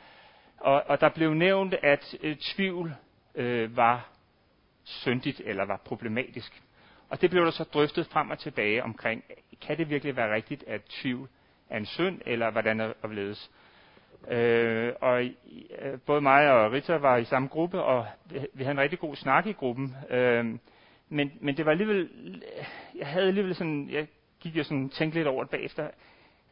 Og, 0.58 0.82
og 0.86 1.00
der 1.00 1.08
blev 1.08 1.34
nævnt, 1.34 1.74
at 1.74 2.16
øh, 2.22 2.36
tvivl 2.36 2.94
øh, 3.34 3.76
var 3.76 4.08
syndigt 4.84 5.40
eller 5.44 5.64
var 5.64 5.80
problematisk. 5.84 6.62
Og 7.08 7.20
det 7.20 7.30
blev 7.30 7.44
der 7.44 7.50
så 7.50 7.64
drøftet 7.64 8.06
frem 8.06 8.30
og 8.30 8.38
tilbage 8.38 8.82
omkring, 8.82 9.24
kan 9.60 9.78
det 9.78 9.90
virkelig 9.90 10.16
være 10.16 10.34
rigtigt, 10.34 10.64
at 10.66 10.80
tvivl 10.88 11.28
er 11.70 11.76
en 11.76 11.86
synd, 11.86 12.20
eller 12.26 12.50
hvordan 12.50 12.80
er 12.80 12.86
det 12.86 13.50
Øh, 14.30 14.92
og 15.00 15.24
øh, 15.24 15.98
både 16.06 16.20
mig 16.20 16.50
og 16.50 16.72
Rita 16.72 16.96
var 16.96 17.16
i 17.16 17.24
samme 17.24 17.48
gruppe, 17.48 17.82
og 17.82 18.06
vi 18.54 18.64
havde 18.64 18.70
en 18.70 18.80
rigtig 18.80 18.98
god 18.98 19.16
snak 19.16 19.46
i 19.46 19.52
gruppen. 19.52 19.96
Øh, 20.10 20.44
men, 21.08 21.32
men 21.40 21.56
det 21.56 21.64
var 21.64 21.70
alligevel, 21.70 22.08
jeg 22.94 23.06
havde 23.06 23.26
alligevel 23.26 23.54
sådan, 23.54 23.88
jeg 23.90 24.06
gik 24.40 24.56
jo 24.56 24.64
sådan 24.64 24.88
tænkte 24.88 25.18
lidt 25.18 25.28
over 25.28 25.42
det 25.44 25.50
bagefter. 25.50 25.90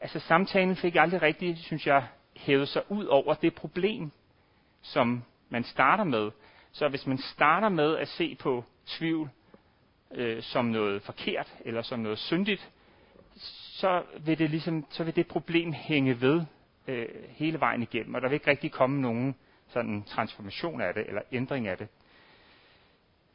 Altså 0.01 0.21
samtalen 0.21 0.77
fik 0.77 0.97
aldrig 0.97 1.23
rigtig, 1.23 1.59
synes 1.59 1.87
jeg, 1.87 2.07
hævet 2.37 2.69
sig 2.69 2.83
ud 2.89 3.05
over 3.05 3.35
det 3.35 3.55
problem, 3.55 4.11
som 4.83 5.25
man 5.49 5.65
starter 5.65 6.05
med. 6.05 6.31
Så 6.73 6.89
hvis 6.89 7.07
man 7.07 7.19
starter 7.19 7.69
med 7.69 7.97
at 7.97 8.09
se 8.09 8.35
på 8.35 8.65
tvivl 8.87 9.31
øh, 10.15 10.43
som 10.43 10.65
noget 10.65 11.03
forkert 11.03 11.55
eller 11.65 11.83
som 11.83 12.01
noget 12.01 12.19
syndigt, 12.19 12.71
så 13.77 14.03
vil 14.25 14.39
det 14.39 14.51
ligesom, 14.51 14.87
så 14.91 15.05
vil 15.05 15.17
det 15.17 15.27
problem 15.27 15.73
hænge 15.73 16.21
ved 16.21 16.43
øh, 16.89 17.09
hele 17.29 17.61
vejen 17.61 17.83
igennem, 17.83 18.15
og 18.15 18.23
der 18.23 18.29
vil 18.29 18.35
ikke 18.35 18.51
rigtig 18.51 18.73
komme 18.73 19.01
nogen 19.01 19.35
sådan 19.69 20.03
transformation 20.03 20.81
af 20.81 20.95
det, 20.95 21.07
eller 21.07 21.23
ændring 21.33 21.69
af 21.69 21.79
det. 21.79 21.89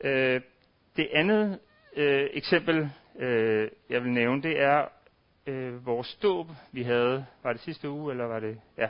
Øh, 0.04 0.42
det 0.96 1.10
andet 1.14 1.60
øh, 1.96 2.30
eksempel, 2.34 2.90
øh, 3.20 3.70
jeg 3.90 4.04
vil 4.04 4.12
nævne, 4.12 4.42
det 4.42 4.60
er 4.60 4.88
øh, 5.48 5.86
vores 5.86 6.20
dåb, 6.24 6.48
vi 6.72 6.84
havde, 6.84 7.26
var 7.44 7.54
det 7.54 7.62
sidste 7.62 7.90
uge, 7.90 8.12
eller 8.12 8.26
var 8.26 8.40
det, 8.40 8.62
ja. 8.78 8.90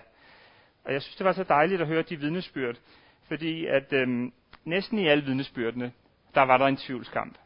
Og 0.83 0.93
jeg 0.93 1.01
synes, 1.01 1.15
det 1.15 1.25
var 1.25 1.33
så 1.33 1.43
dejligt 1.43 1.81
at 1.81 1.87
høre 1.87 2.01
de 2.01 2.19
vidnesbyrd, 2.19 2.75
fordi 3.27 3.65
at 3.65 3.93
øh, 3.93 4.31
næsten 4.65 4.99
i 4.99 5.07
alle 5.07 5.23
vidnesbyrdene, 5.23 5.91
der 6.35 6.41
var 6.41 6.57
der 6.57 6.65
en 6.65 6.77
tvivlskamp. 6.77 7.37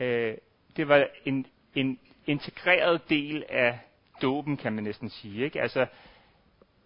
Øh, 0.00 0.34
det 0.76 0.88
var 0.88 1.06
en, 1.24 1.46
en 1.74 1.98
integreret 2.28 3.08
del 3.08 3.44
af 3.48 3.78
dåben, 4.22 4.56
kan 4.56 4.72
man 4.72 4.84
næsten 4.84 5.08
sige. 5.08 5.44
Ikke? 5.44 5.60
Altså, 5.60 5.86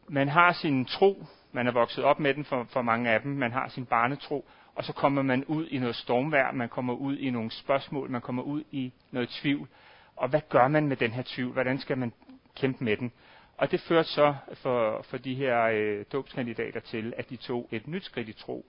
man 0.09 0.29
har 0.29 0.53
sin 0.53 0.85
tro, 0.85 1.27
man 1.53 1.67
er 1.67 1.73
vokset 1.73 2.05
op 2.05 2.21
med 2.21 2.35
den 2.35 2.45
for, 2.45 2.65
for 2.65 2.83
mange 2.83 3.11
af 3.11 3.21
dem, 3.21 3.33
man 3.33 3.53
har 3.53 3.69
sin 3.69 3.87
barnetro, 3.87 4.49
og 4.75 4.85
så 4.85 4.93
kommer 4.93 5.23
man 5.23 5.45
ud 5.45 5.67
i 5.67 5.79
noget 5.79 5.97
stormvær, 5.97 6.53
man 6.53 6.69
kommer 6.69 6.95
ud 6.95 7.17
i 7.17 7.31
nogle 7.31 7.51
spørgsmål, 7.51 8.11
man 8.11 8.21
kommer 8.21 8.43
ud 8.43 8.63
i 8.71 8.93
noget 9.11 9.29
tvivl. 9.29 9.69
Og 10.17 10.29
hvad 10.29 10.41
gør 10.49 10.69
man 10.69 10.87
med 10.87 10.97
den 10.97 11.11
her 11.11 11.23
tvivl? 11.27 11.53
Hvordan 11.53 11.79
skal 11.79 11.99
man 11.99 12.13
kæmpe 12.57 12.85
med 12.85 12.97
den? 12.97 13.13
Og 13.57 13.71
det 13.71 13.81
førte 13.81 14.09
så 14.09 14.35
for, 14.55 15.03
for 15.03 15.17
de 15.17 15.35
her 15.35 15.63
øh, 15.63 16.05
dåbskandidater 16.13 16.81
til, 16.81 17.15
at 17.17 17.31
de 17.31 17.37
tog 17.37 17.69
et 17.71 17.87
nyt 17.87 18.05
skridt 18.05 18.29
i 18.29 18.33
tro, 18.33 18.67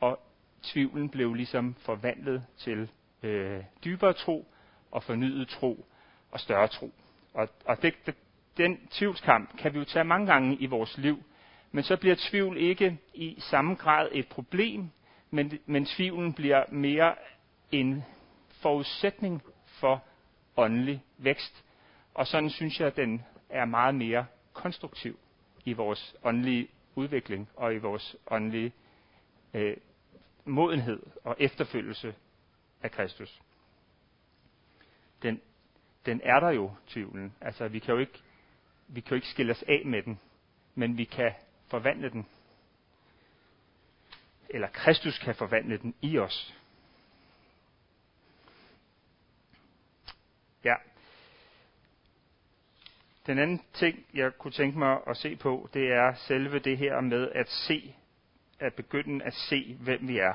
og 0.00 0.20
tvivlen 0.62 1.08
blev 1.08 1.34
ligesom 1.34 1.74
forvandlet 1.78 2.44
til 2.58 2.90
øh, 3.22 3.60
dybere 3.84 4.12
tro 4.12 4.46
og 4.90 5.02
fornyet 5.02 5.48
tro 5.48 5.86
og 6.32 6.40
større 6.40 6.68
tro. 6.68 6.92
Og, 7.34 7.48
og 7.64 7.82
det, 7.82 7.94
det, 8.06 8.14
den 8.56 8.86
tvivlskamp 8.90 9.56
kan 9.58 9.74
vi 9.74 9.78
jo 9.78 9.84
tage 9.84 10.04
mange 10.04 10.26
gange 10.26 10.56
i 10.56 10.66
vores 10.66 10.98
liv, 10.98 11.22
men 11.72 11.84
så 11.84 11.96
bliver 11.96 12.16
tvivl 12.18 12.56
ikke 12.56 12.98
i 13.14 13.36
samme 13.38 13.74
grad 13.74 14.08
et 14.12 14.28
problem, 14.28 14.90
men, 15.30 15.58
men 15.66 15.84
tvivlen 15.84 16.32
bliver 16.34 16.64
mere 16.70 17.14
en 17.70 18.04
forudsætning 18.48 19.42
for 19.66 20.04
åndelig 20.56 21.04
vækst. 21.18 21.64
Og 22.14 22.26
sådan 22.26 22.50
synes 22.50 22.80
jeg, 22.80 22.86
at 22.86 22.96
den 22.96 23.24
er 23.48 23.64
meget 23.64 23.94
mere 23.94 24.26
konstruktiv 24.52 25.18
i 25.64 25.72
vores 25.72 26.14
åndelige 26.24 26.68
udvikling 26.94 27.48
og 27.56 27.74
i 27.74 27.78
vores 27.78 28.16
åndelige 28.30 28.72
øh, 29.54 29.76
modenhed 30.44 31.02
og 31.24 31.36
efterfølgelse 31.38 32.14
af 32.82 32.90
Kristus. 32.90 33.40
Den, 35.22 35.40
den 36.06 36.20
er 36.24 36.40
der 36.40 36.50
jo, 36.50 36.74
tvivlen. 36.88 37.34
Altså, 37.40 37.68
vi 37.68 37.78
kan 37.78 37.94
jo 37.94 38.00
ikke, 38.00 38.22
vi 38.88 39.00
kan 39.00 39.10
jo 39.10 39.14
ikke 39.14 39.28
skille 39.28 39.52
os 39.52 39.62
af 39.62 39.82
med 39.84 40.02
den, 40.02 40.20
men 40.74 40.98
vi 40.98 41.04
kan 41.04 41.32
forvandle 41.68 42.10
den. 42.10 42.26
Eller 44.50 44.68
Kristus 44.68 45.18
kan 45.18 45.34
forvandle 45.34 45.78
den 45.78 45.94
i 46.02 46.18
os. 46.18 46.54
Ja. 50.64 50.74
Den 53.26 53.38
anden 53.38 53.62
ting, 53.72 54.06
jeg 54.14 54.32
kunne 54.38 54.52
tænke 54.52 54.78
mig 54.78 55.00
at 55.06 55.16
se 55.16 55.36
på, 55.36 55.68
det 55.74 55.92
er 55.92 56.14
selve 56.14 56.58
det 56.58 56.78
her 56.78 57.00
med 57.00 57.30
at 57.34 57.48
se, 57.48 57.94
at 58.58 58.74
begynde 58.74 59.24
at 59.24 59.34
se, 59.34 59.76
hvem 59.80 60.08
vi 60.08 60.18
er. 60.18 60.34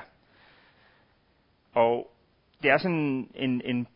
Og 1.72 2.12
det 2.62 2.70
er 2.70 2.78
sådan 2.78 3.30
en, 3.34 3.62
en, 3.64 3.86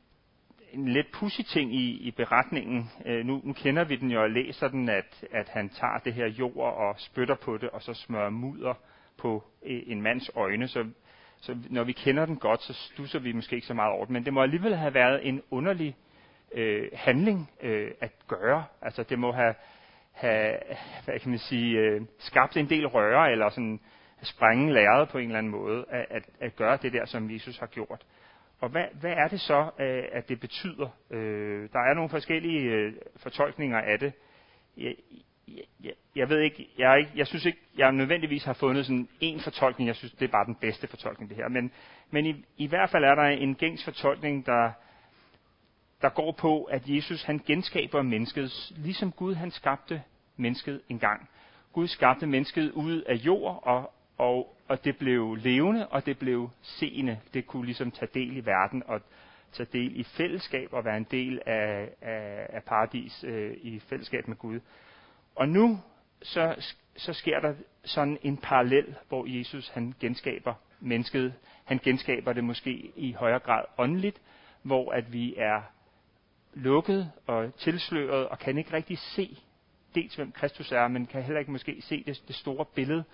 en 0.73 0.89
lidt 0.89 1.13
pussy 1.13 1.41
ting 1.41 1.75
i, 1.75 1.91
i 1.91 2.11
beretningen. 2.11 2.91
Øh, 3.07 3.27
nu, 3.27 3.41
nu 3.45 3.53
kender 3.53 3.85
vi 3.85 3.97
den 3.97 4.11
jo 4.11 4.23
og 4.23 4.31
læser 4.31 4.69
den, 4.69 4.89
at, 4.89 5.25
at 5.31 5.49
han 5.49 5.69
tager 5.69 5.99
det 5.99 6.15
her 6.15 6.27
jord 6.27 6.77
og 6.77 6.95
spytter 6.99 7.35
på 7.35 7.57
det, 7.57 7.71
og 7.71 7.83
så 7.83 7.95
smører 7.95 8.31
mudder 8.31 8.75
på 9.19 9.45
øh, 9.67 9.83
en 9.87 10.03
mands 10.03 10.31
øjne. 10.35 10.69
Så, 10.69 10.85
så 11.41 11.57
når 11.71 11.85
vi 11.85 11.93
kender 11.93 12.27
den 12.27 12.37
godt, 12.37 12.63
så 12.63 12.73
stusser 12.73 13.19
vi 13.19 13.33
måske 13.33 13.55
ikke 13.55 13.67
så 13.67 13.75
meget 13.75 13.93
over 13.93 14.05
det. 14.05 14.13
Men 14.13 14.25
det 14.25 14.33
må 14.33 14.43
alligevel 14.43 14.77
have 14.77 14.95
været 14.95 15.29
en 15.29 15.43
underlig 15.51 15.97
øh, 16.55 16.89
handling 16.95 17.51
øh, 17.63 17.91
at 18.01 18.13
gøre. 18.29 18.65
Altså 18.83 19.03
det 19.03 19.19
må 19.19 19.33
have, 19.33 19.55
have 20.13 20.55
hvad 21.05 21.19
kan 21.21 21.31
man 21.31 21.39
sige, 21.39 21.79
øh, 21.79 22.01
skabt 22.19 22.57
en 22.57 22.69
del 22.69 22.87
røre, 22.87 23.33
eller 23.33 23.49
sådan 23.49 23.81
sprænge 24.23 24.73
læret 24.73 25.09
på 25.09 25.19
en 25.19 25.25
eller 25.25 25.39
anden 25.39 25.53
måde, 25.53 25.85
at, 25.89 26.07
at, 26.11 26.23
at 26.41 26.57
gøre 26.57 26.79
det 26.83 26.93
der, 26.93 27.05
som 27.05 27.31
Jesus 27.31 27.59
har 27.59 27.67
gjort. 27.67 28.05
Og 28.63 28.69
hvad, 28.69 28.85
hvad 29.01 29.11
er 29.11 29.29
det 29.29 29.41
så, 29.41 29.71
øh, 29.81 30.05
at 30.13 30.29
det 30.29 30.41
betyder? 30.41 30.89
Øh, 31.11 31.69
der 31.73 31.79
er 31.79 31.95
nogle 31.95 32.11
forskellige 32.11 32.61
øh, 32.61 32.93
fortolkninger 33.17 33.79
af 33.79 33.99
det. 33.99 34.13
Jeg, 34.77 34.95
jeg, 35.83 35.93
jeg 36.17 36.29
ved 36.29 36.41
ikke, 36.41 36.69
jeg, 36.79 36.99
ikke, 36.99 37.11
jeg 37.15 37.27
synes 37.27 37.45
ikke, 37.45 37.59
jeg 37.77 37.93
nødvendigvis 37.93 38.45
har 38.45 38.53
fundet 38.53 38.87
sådan 38.87 39.09
en 39.21 39.41
fortolkning. 39.41 39.89
Jeg 39.89 39.97
synes, 39.97 40.13
det 40.13 40.25
er 40.25 40.33
bare 40.33 40.47
den 40.47 40.55
bedste 40.55 40.87
fortolkning, 40.87 41.29
det 41.31 41.37
her. 41.37 41.49
Men, 41.49 41.73
men 42.11 42.27
i, 42.27 42.45
i 42.57 42.67
hvert 42.67 42.91
fald 42.91 43.05
er 43.05 43.15
der 43.15 43.23
en 43.23 43.55
gængs 43.55 43.85
fortolkning, 43.85 44.47
der, 44.47 44.73
der 46.03 46.09
går 46.09 46.33
på, 46.33 46.65
at 46.65 46.83
Jesus 46.87 47.23
han 47.23 47.39
genskaber 47.47 48.03
mennesket, 48.03 48.73
ligesom 48.77 49.13
Gud 49.13 49.35
han 49.35 49.51
skabte 49.51 50.03
mennesket 50.37 50.81
engang. 50.89 51.29
Gud 51.73 51.87
skabte 51.87 52.27
mennesket 52.27 52.71
ud 52.71 53.03
af 53.03 53.15
jord, 53.15 53.63
og, 53.63 53.93
og, 54.19 54.57
og 54.73 54.85
det 54.85 54.97
blev 54.97 55.35
levende, 55.35 55.89
og 55.89 56.07
det 56.07 56.19
blev 56.19 56.51
seende. 56.63 57.21
Det 57.35 57.47
kunne 57.47 57.65
ligesom 57.65 57.91
tage 57.91 58.09
del 58.15 58.37
i 58.37 58.47
verden, 58.47 58.83
og 58.87 59.01
tage 59.53 59.69
del 59.73 60.01
i 60.01 60.03
fællesskab, 60.03 60.73
og 60.73 60.85
være 60.85 60.97
en 60.97 61.07
del 61.11 61.41
af, 61.47 61.89
af, 62.01 62.47
af 62.49 62.63
paradis 62.65 63.25
øh, 63.25 63.57
i 63.63 63.81
fællesskab 63.81 64.29
med 64.29 64.37
Gud. 64.37 64.61
Og 65.35 65.49
nu 65.49 65.79
så, 66.23 66.75
så 66.97 67.13
sker 67.13 67.41
der 67.41 67.55
sådan 67.85 68.19
en 68.23 68.37
parallel, 68.37 68.95
hvor 69.09 69.39
Jesus 69.39 69.69
han 69.69 69.95
genskaber 70.01 70.55
mennesket. 70.81 71.35
Han 71.65 71.79
genskaber 71.79 72.33
det 72.33 72.45
måske 72.45 72.93
i 72.97 73.13
højere 73.13 73.39
grad 73.39 73.65
åndeligt, 73.79 74.21
hvor 74.63 74.93
at 74.93 75.13
vi 75.13 75.35
er 75.37 75.63
lukket 76.55 77.13
og 77.27 77.55
tilsløret 77.55 78.29
og 78.29 78.39
kan 78.39 78.59
ikke 78.59 78.73
rigtig 78.73 78.99
se 78.99 79.39
dels 79.95 80.15
hvem 80.15 80.33
Kristus 80.33 80.73
er, 80.73 80.89
men 80.89 81.07
kan 81.07 81.23
heller 81.23 81.41
ikke 81.41 81.53
måske 81.53 81.77
se 81.81 82.05
det, 82.07 82.23
det 82.29 82.37
store 82.37 82.65
billede. 82.65 83.05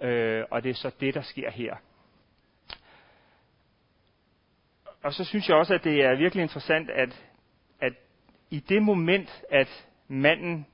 Øh, 0.00 0.44
og 0.50 0.62
det 0.62 0.70
er 0.70 0.74
så 0.74 0.90
det, 1.00 1.14
der 1.14 1.22
sker 1.22 1.50
her. 1.50 1.76
Og 5.02 5.12
så 5.12 5.24
synes 5.24 5.48
jeg 5.48 5.56
også, 5.56 5.74
at 5.74 5.84
det 5.84 6.04
er 6.04 6.16
virkelig 6.16 6.42
interessant, 6.42 6.90
at, 6.90 7.26
at 7.80 7.92
i 8.50 8.60
det 8.60 8.82
moment, 8.82 9.42
at 9.50 9.86
manden 10.08 10.66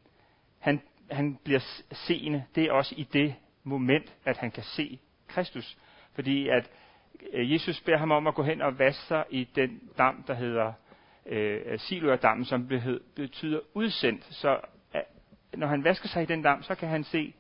han, 0.58 0.80
han 1.10 1.38
bliver 1.44 1.60
seende, 1.92 2.44
det 2.54 2.64
er 2.64 2.72
også 2.72 2.94
i 2.98 3.02
det 3.12 3.34
moment, 3.64 4.16
at 4.24 4.36
han 4.36 4.50
kan 4.50 4.62
se 4.62 4.98
Kristus. 5.26 5.78
Fordi 6.14 6.48
at 6.48 6.70
øh, 7.32 7.52
Jesus 7.52 7.80
beder 7.80 7.98
ham 7.98 8.10
om 8.10 8.26
at 8.26 8.34
gå 8.34 8.42
hen 8.42 8.62
og 8.62 8.78
vaske 8.78 9.02
sig 9.02 9.24
i 9.30 9.44
den 9.44 9.80
dam, 9.98 10.24
der 10.26 10.34
hedder 10.34 10.72
øh, 11.26 11.78
Siloerdammen, 11.78 12.44
som 12.44 12.68
betyder 13.16 13.60
udsendt. 13.74 14.24
Så 14.24 14.60
øh, 14.94 15.00
når 15.54 15.66
han 15.66 15.84
vasker 15.84 16.08
sig 16.08 16.22
i 16.22 16.26
den 16.26 16.42
dam, 16.42 16.62
så 16.62 16.74
kan 16.74 16.88
han 16.88 17.04
se, 17.04 17.34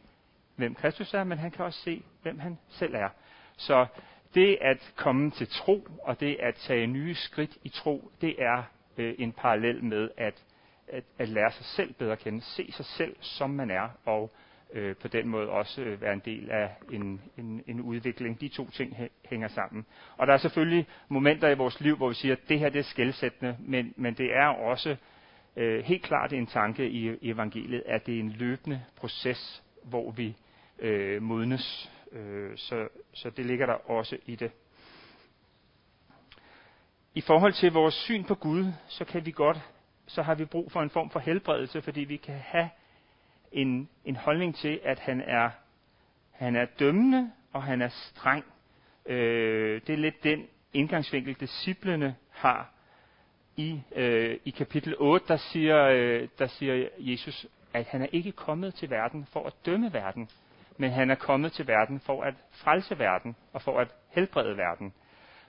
hvem 0.56 0.74
Kristus 0.74 1.14
er, 1.14 1.24
men 1.24 1.38
han 1.38 1.50
kan 1.50 1.64
også 1.64 1.80
se, 1.80 2.02
hvem 2.22 2.38
han 2.38 2.58
selv 2.68 2.94
er. 2.94 3.08
Så 3.56 3.86
det 4.34 4.58
at 4.60 4.92
komme 4.96 5.30
til 5.30 5.48
tro, 5.48 5.86
og 6.02 6.20
det 6.20 6.36
at 6.40 6.54
tage 6.54 6.86
nye 6.86 7.14
skridt 7.14 7.58
i 7.64 7.68
tro, 7.68 8.10
det 8.20 8.42
er 8.42 8.62
øh, 8.96 9.14
en 9.18 9.32
parallel 9.32 9.84
med 9.84 10.10
at, 10.16 10.44
at, 10.88 11.04
at 11.18 11.28
lære 11.28 11.52
sig 11.52 11.64
selv 11.64 11.94
bedre 11.94 12.12
at 12.12 12.18
kende, 12.18 12.40
se 12.40 12.72
sig 12.72 12.84
selv 12.84 13.16
som 13.20 13.50
man 13.50 13.70
er, 13.70 13.88
og 14.04 14.32
øh, 14.72 14.96
på 14.96 15.08
den 15.08 15.28
måde 15.28 15.48
også 15.48 15.82
øh, 15.82 16.02
være 16.02 16.12
en 16.12 16.22
del 16.24 16.50
af 16.50 16.70
en, 16.92 17.20
en, 17.38 17.62
en 17.66 17.80
udvikling. 17.80 18.40
De 18.40 18.48
to 18.48 18.70
ting 18.70 18.96
hænger 19.24 19.48
sammen. 19.48 19.86
Og 20.16 20.26
der 20.26 20.32
er 20.32 20.38
selvfølgelig 20.38 20.86
momenter 21.08 21.48
i 21.48 21.54
vores 21.54 21.80
liv, 21.80 21.96
hvor 21.96 22.08
vi 22.08 22.14
siger, 22.14 22.34
at 22.34 22.48
det 22.48 22.58
her 22.58 22.68
det 22.68 22.78
er 22.78 22.82
skældsættende, 22.82 23.56
men, 23.60 23.94
men 23.96 24.14
det 24.14 24.36
er 24.36 24.46
også 24.46 24.96
øh, 25.56 25.84
helt 25.84 26.02
klart 26.02 26.32
en 26.32 26.46
tanke 26.46 26.88
i, 26.88 27.14
i 27.20 27.30
evangeliet, 27.30 27.82
at 27.86 28.06
det 28.06 28.14
er 28.14 28.20
en 28.20 28.30
løbende 28.30 28.82
proces, 28.96 29.62
hvor 29.84 30.10
vi 30.10 30.36
øh, 30.78 31.22
modnes. 31.22 31.90
Øh, 32.12 32.56
så, 32.56 32.88
så 33.12 33.30
det 33.30 33.46
ligger 33.46 33.66
der 33.66 33.90
også 33.90 34.18
i 34.26 34.34
det. 34.34 34.50
I 37.14 37.20
forhold 37.20 37.52
til 37.52 37.72
vores 37.72 37.94
syn 37.94 38.24
på 38.24 38.34
Gud, 38.34 38.72
så 38.88 39.04
kan 39.04 39.26
vi 39.26 39.30
godt, 39.30 39.58
så 40.06 40.22
har 40.22 40.34
vi 40.34 40.44
brug 40.44 40.72
for 40.72 40.82
en 40.82 40.90
form 40.90 41.10
for 41.10 41.20
helbredelse, 41.20 41.82
fordi 41.82 42.00
vi 42.00 42.16
kan 42.16 42.34
have 42.34 42.70
en, 43.52 43.88
en 44.04 44.16
holdning 44.16 44.56
til, 44.56 44.80
at 44.84 44.98
han 44.98 45.20
er, 45.20 45.50
han 46.30 46.56
er 46.56 46.64
dømmende, 46.64 47.32
og 47.52 47.62
han 47.62 47.82
er 47.82 47.88
streng. 47.88 48.44
Øh, 49.06 49.80
det 49.86 49.92
er 49.92 49.96
lidt 49.96 50.24
den 50.24 50.46
indgangsvinkel, 50.72 51.34
disciplene 51.34 52.16
har. 52.30 52.70
I, 53.56 53.80
øh, 53.94 54.38
I 54.44 54.50
kapitel 54.50 54.94
8, 54.98 55.26
der 55.28 55.36
siger, 55.36 55.84
øh, 55.84 56.28
der 56.38 56.46
siger 56.46 56.88
Jesus, 56.98 57.46
at 57.72 57.86
han 57.86 58.02
er 58.02 58.08
ikke 58.12 58.32
kommet 58.32 58.74
til 58.74 58.90
verden 58.90 59.26
for 59.32 59.46
at 59.46 59.52
dømme 59.66 59.92
verden, 59.92 60.28
men 60.78 60.90
han 60.90 61.10
er 61.10 61.14
kommet 61.14 61.52
til 61.52 61.66
verden 61.66 62.00
for 62.00 62.22
at 62.22 62.34
frelse 62.50 62.98
verden 62.98 63.36
og 63.52 63.62
for 63.62 63.80
at 63.80 63.88
helbrede 64.08 64.56
verden. 64.56 64.92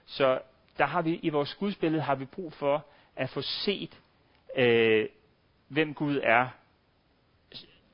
Så 0.06 0.40
der 0.78 0.86
har 0.86 1.02
vi 1.02 1.20
i 1.22 1.28
vores 1.28 1.54
gudsbillede 1.54 2.02
har 2.02 2.14
vi 2.14 2.24
brug 2.24 2.52
for 2.52 2.86
at 3.16 3.30
få 3.30 3.42
set, 3.42 4.00
øh, 4.56 5.08
hvem 5.68 5.94
Gud 5.94 6.20
er, 6.22 6.48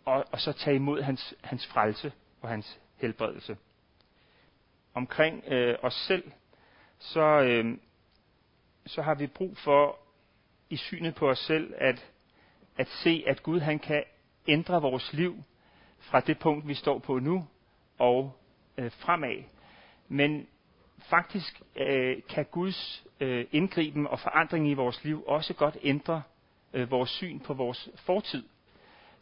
og, 0.05 0.25
og 0.33 0.41
så 0.41 0.53
tage 0.53 0.77
imod 0.77 1.03
hans, 1.03 1.35
hans 1.43 1.67
frelse 1.67 2.13
og 2.43 2.49
hans 2.49 2.81
helbredelse. 2.97 3.57
Omkring 4.95 5.45
øh, 5.47 5.79
os 5.83 5.95
selv, 5.95 6.33
så, 6.99 7.21
øh, 7.21 7.79
så 8.87 9.03
har 9.03 9.15
vi 9.15 9.27
brug 9.27 9.57
for 9.57 9.99
i 10.71 10.77
synet 10.77 11.15
på 11.15 11.31
os 11.31 11.39
selv 11.39 11.75
at, 11.79 12.11
at 12.77 12.89
se, 12.89 13.25
at 13.27 13.43
Gud 13.43 13.61
han 13.61 13.79
kan 13.79 14.05
ændre 14.49 14.83
vores 14.83 15.13
liv 15.13 15.43
fra 16.05 16.21
det 16.21 16.39
punkt, 16.39 16.69
vi 16.69 16.75
står 16.75 16.99
på 16.99 17.19
nu 17.19 17.47
og 17.99 18.33
øh, 18.79 18.91
fremad. 18.91 19.43
Men 20.09 20.47
faktisk 20.99 21.63
øh, 21.77 22.17
kan 22.29 22.45
Guds 22.51 23.05
øh, 23.21 23.47
indgriben 23.53 24.07
og 24.07 24.21
forandring 24.21 24.71
i 24.71 24.75
vores 24.75 25.05
liv 25.05 25.25
også 25.27 25.55
godt 25.55 25.77
ændre 25.83 26.23
øh, 26.73 26.91
vores 26.91 27.11
syn 27.11 27.41
på 27.41 27.55
vores 27.55 27.89
fortid 27.97 28.43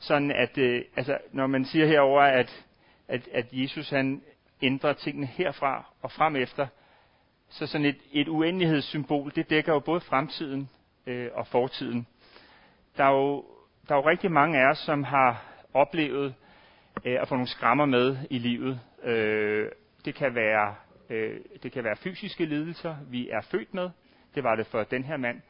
sådan 0.03 0.31
at, 0.31 0.59
øh, 0.59 0.85
altså, 0.97 1.19
når 1.33 1.47
man 1.47 1.65
siger 1.65 1.87
herover, 1.87 2.23
at, 2.23 2.67
at, 3.09 3.29
at 3.33 3.47
Jesus 3.53 3.91
han 3.91 4.23
ændrer 4.63 4.93
tingene 4.93 5.27
herfra 5.27 5.85
og 6.03 6.13
frem 6.13 6.37
efter, 6.37 6.67
så 7.49 7.67
sådan 7.67 7.87
et, 7.87 7.99
et 8.13 8.29
uendelighedssymbol, 8.29 9.33
det 9.35 9.51
dækker 9.51 9.73
jo 9.73 9.81
både 9.81 10.01
fremtiden 10.01 10.71
øh, 11.07 11.29
og 11.35 11.47
fortiden. 11.47 12.07
Der 12.97 13.05
er, 13.05 13.11
jo, 13.11 13.45
der 13.89 13.95
er 13.95 13.99
jo 13.99 14.09
rigtig 14.09 14.33
mange 14.33 14.59
af 14.59 14.71
os, 14.71 14.79
som 14.79 15.05
har 15.05 15.45
oplevet 15.75 16.35
øh, 17.05 17.21
at 17.21 17.29
få 17.29 17.35
nogle 17.35 17.49
skrammer 17.49 17.87
med 17.87 18.17
i 18.31 18.39
livet. 18.39 18.81
Øh, 19.05 19.69
det 20.05 20.15
kan 20.15 20.35
være 20.35 20.75
øh, 21.11 21.41
det 21.63 21.73
kan 21.73 21.85
være 21.85 21.97
fysiske 21.97 22.45
lidelser, 22.45 22.97
vi 23.11 23.29
er 23.29 23.41
født 23.41 23.75
med. 23.75 23.91
Det 24.35 24.45
var 24.45 24.57
det 24.57 24.67
for 24.67 24.83
den 24.83 25.05
her 25.05 25.17
mand. 25.17 25.41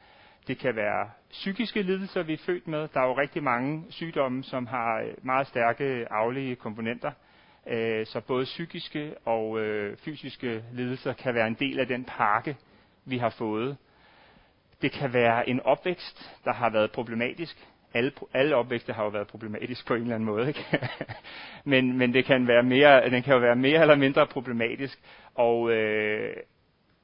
Det 0.46 0.58
kan 0.58 0.76
være 0.76 1.10
psykiske 1.30 1.82
lidelser, 1.82 2.22
vi 2.22 2.32
er 2.32 2.38
født 2.46 2.68
med. 2.68 2.88
Der 2.94 3.00
er 3.00 3.06
jo 3.06 3.18
rigtig 3.18 3.42
mange 3.42 3.84
sygdomme, 3.90 4.44
som 4.44 4.66
har 4.66 5.00
øh, 5.00 5.14
meget 5.22 5.46
stærke 5.46 6.06
aflige 6.10 6.56
komponenter. 6.56 7.12
Øh, 7.66 8.06
så 8.06 8.20
både 8.20 8.44
psykiske 8.44 9.14
og 9.24 9.60
øh, 9.60 9.96
fysiske 9.96 10.64
lidelser 10.72 11.12
kan 11.12 11.34
være 11.34 11.46
en 11.46 11.54
del 11.54 11.80
af 11.80 11.86
den 11.86 12.04
pakke, 12.04 12.56
vi 13.04 13.18
har 13.18 13.30
fået. 13.30 13.76
Det 14.82 14.92
kan 14.92 15.12
være 15.12 15.48
en 15.48 15.60
opvækst, 15.60 16.40
der 16.44 16.52
har 16.52 16.70
været 16.70 16.92
problematisk. 16.92 17.68
Alle, 17.94 18.12
alle 18.34 18.56
opvækste 18.56 18.92
har 18.92 19.04
jo 19.04 19.08
været 19.08 19.26
problematisk 19.26 19.86
på 19.86 19.94
en 19.94 20.02
eller 20.02 20.14
anden 20.14 20.26
måde, 20.26 20.48
ikke? 20.48 20.64
men, 21.64 21.98
men 21.98 22.14
det 22.14 22.24
kan 22.24 22.48
være 22.48 22.62
mere, 22.62 23.10
den 23.10 23.22
kan 23.22 23.34
jo 23.34 23.40
være 23.40 23.56
mere 23.56 23.80
eller 23.80 23.94
mindre 23.96 24.26
problematisk. 24.26 25.00
Og, 25.34 25.70
øh, 25.70 26.36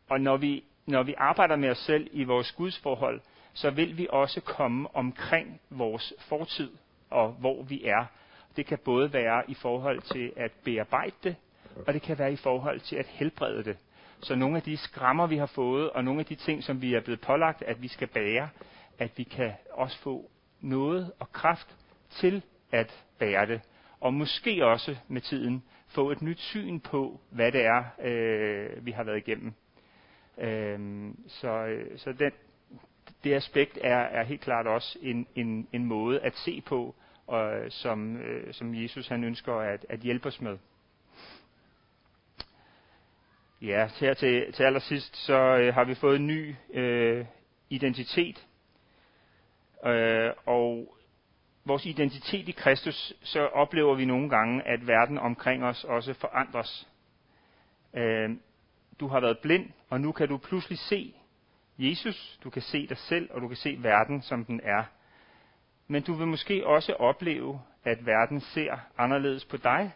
og 0.09 0.21
når, 0.21 0.37
vi, 0.37 0.65
når 0.87 1.03
vi 1.03 1.15
arbejder 1.19 1.57
med 1.57 1.71
os 1.71 1.79
selv 1.79 2.07
i 2.13 2.25
vores 2.25 2.53
gudsforhold, 2.53 3.21
så 3.55 3.71
vil 3.71 3.99
vi 3.99 4.07
også 4.11 4.41
komme 4.41 4.97
omkring 4.97 5.61
vores 5.71 6.15
fortid 6.29 6.71
og 7.11 7.33
hvor 7.33 7.63
vi 7.63 7.85
er. 7.85 8.05
Det 8.57 8.67
kan 8.67 8.79
både 8.85 9.13
være 9.13 9.51
i 9.51 9.55
forhold 9.55 10.01
til 10.01 10.33
at 10.37 10.53
bearbejde 10.65 11.15
det, 11.25 11.37
og 11.87 11.95
det 11.95 12.03
kan 12.03 12.19
være 12.19 12.33
i 12.33 12.37
forhold 12.37 12.81
til 12.81 12.97
at 12.97 13.07
helbrede 13.07 13.65
det. 13.65 13.77
Så 14.23 14.35
nogle 14.35 14.57
af 14.57 14.63
de 14.63 14.77
skrammer, 14.77 15.27
vi 15.27 15.37
har 15.37 15.47
fået, 15.47 15.91
og 15.91 16.05
nogle 16.05 16.21
af 16.21 16.27
de 16.27 16.35
ting, 16.35 16.65
som 16.65 16.83
vi 16.83 16.95
er 16.95 17.01
blevet 17.01 17.21
pålagt, 17.21 17.63
at 17.63 17.83
vi 17.83 17.89
skal 17.89 18.09
bære, 18.09 18.49
at 18.99 19.11
vi 19.17 19.23
kan 19.23 19.53
også 19.73 19.99
få 19.99 20.31
noget 20.61 21.13
og 21.19 21.33
kraft 21.33 21.77
til 22.11 22.43
at 22.73 23.05
bære 23.19 23.47
det. 23.47 23.61
Og 24.01 24.15
måske 24.15 24.67
også 24.67 24.97
med 25.09 25.21
tiden 25.21 25.63
få 25.89 26.11
et 26.11 26.23
nyt 26.23 26.41
syn 26.41 26.81
på, 26.81 27.21
hvad 27.31 27.53
det 27.53 27.65
er, 27.65 27.85
øh, 28.03 28.87
vi 28.87 28.91
har 28.91 29.05
været 29.05 29.17
igennem. 29.17 29.53
Øhm, 30.39 31.09
øh, 31.09 31.15
så 31.29 31.79
så 31.97 32.13
den, 32.13 32.33
det 33.25 33.35
aspekt 33.35 33.79
er, 33.83 33.99
er 33.99 34.25
helt 34.25 34.41
klart 34.41 34.67
også 34.67 34.99
en, 35.03 35.27
en, 35.35 35.69
en 35.73 35.85
måde 35.85 36.21
at 36.21 36.37
se 36.37 36.63
på, 36.67 36.95
og, 37.27 37.57
øh, 37.57 37.71
som, 37.71 38.17
øh, 38.17 38.55
som 38.55 38.75
Jesus 38.75 39.09
han 39.09 39.25
ønsker 39.25 39.55
at, 39.55 39.87
at 39.89 40.01
hjælpe 40.01 40.29
os 40.29 40.41
med. 40.41 40.59
Ja, 43.63 43.89
her 44.01 44.15
til, 44.15 44.53
til 44.53 44.63
allersidst, 44.63 45.17
så 45.17 45.35
øh, 45.35 45.75
har 45.75 45.85
vi 45.85 45.95
fået 45.95 46.17
en 46.17 46.27
ny 46.27 46.55
øh, 46.75 47.25
identitet. 47.71 48.48
Øh, 49.87 50.33
og 50.47 50.97
vores 51.65 51.87
identitet 51.87 52.49
i 52.49 52.53
Kristus, 52.53 53.13
så 53.23 53.47
oplever 53.47 53.95
vi 53.95 54.05
nogle 54.05 54.31
gange, 54.31 54.63
at 54.63 54.87
verden 54.87 55.19
omkring 55.19 55.65
os 55.65 55.85
også 55.85 56.15
forandres. 56.15 56.89
Øh, 57.95 58.31
du 59.01 59.09
har 59.09 59.21
været 59.21 59.39
blind, 59.39 59.71
og 59.91 60.01
nu 60.01 60.13
kan 60.13 60.29
du 60.29 60.37
pludselig 60.37 60.79
se 60.79 61.15
Jesus, 61.79 62.39
du 62.45 62.51
kan 62.51 62.63
se 62.63 62.87
dig 62.87 62.97
selv, 62.97 63.31
og 63.33 63.41
du 63.41 63.49
kan 63.49 63.57
se 63.57 63.79
verden, 63.81 64.23
som 64.23 64.45
den 64.45 64.61
er. 64.65 64.85
Men 65.89 66.03
du 66.03 66.13
vil 66.13 66.27
måske 66.27 66.67
også 66.67 66.93
opleve, 66.93 67.61
at 67.85 68.07
verden 68.07 68.41
ser 68.41 68.77
anderledes 68.99 69.45
på 69.45 69.57
dig. 69.57 69.93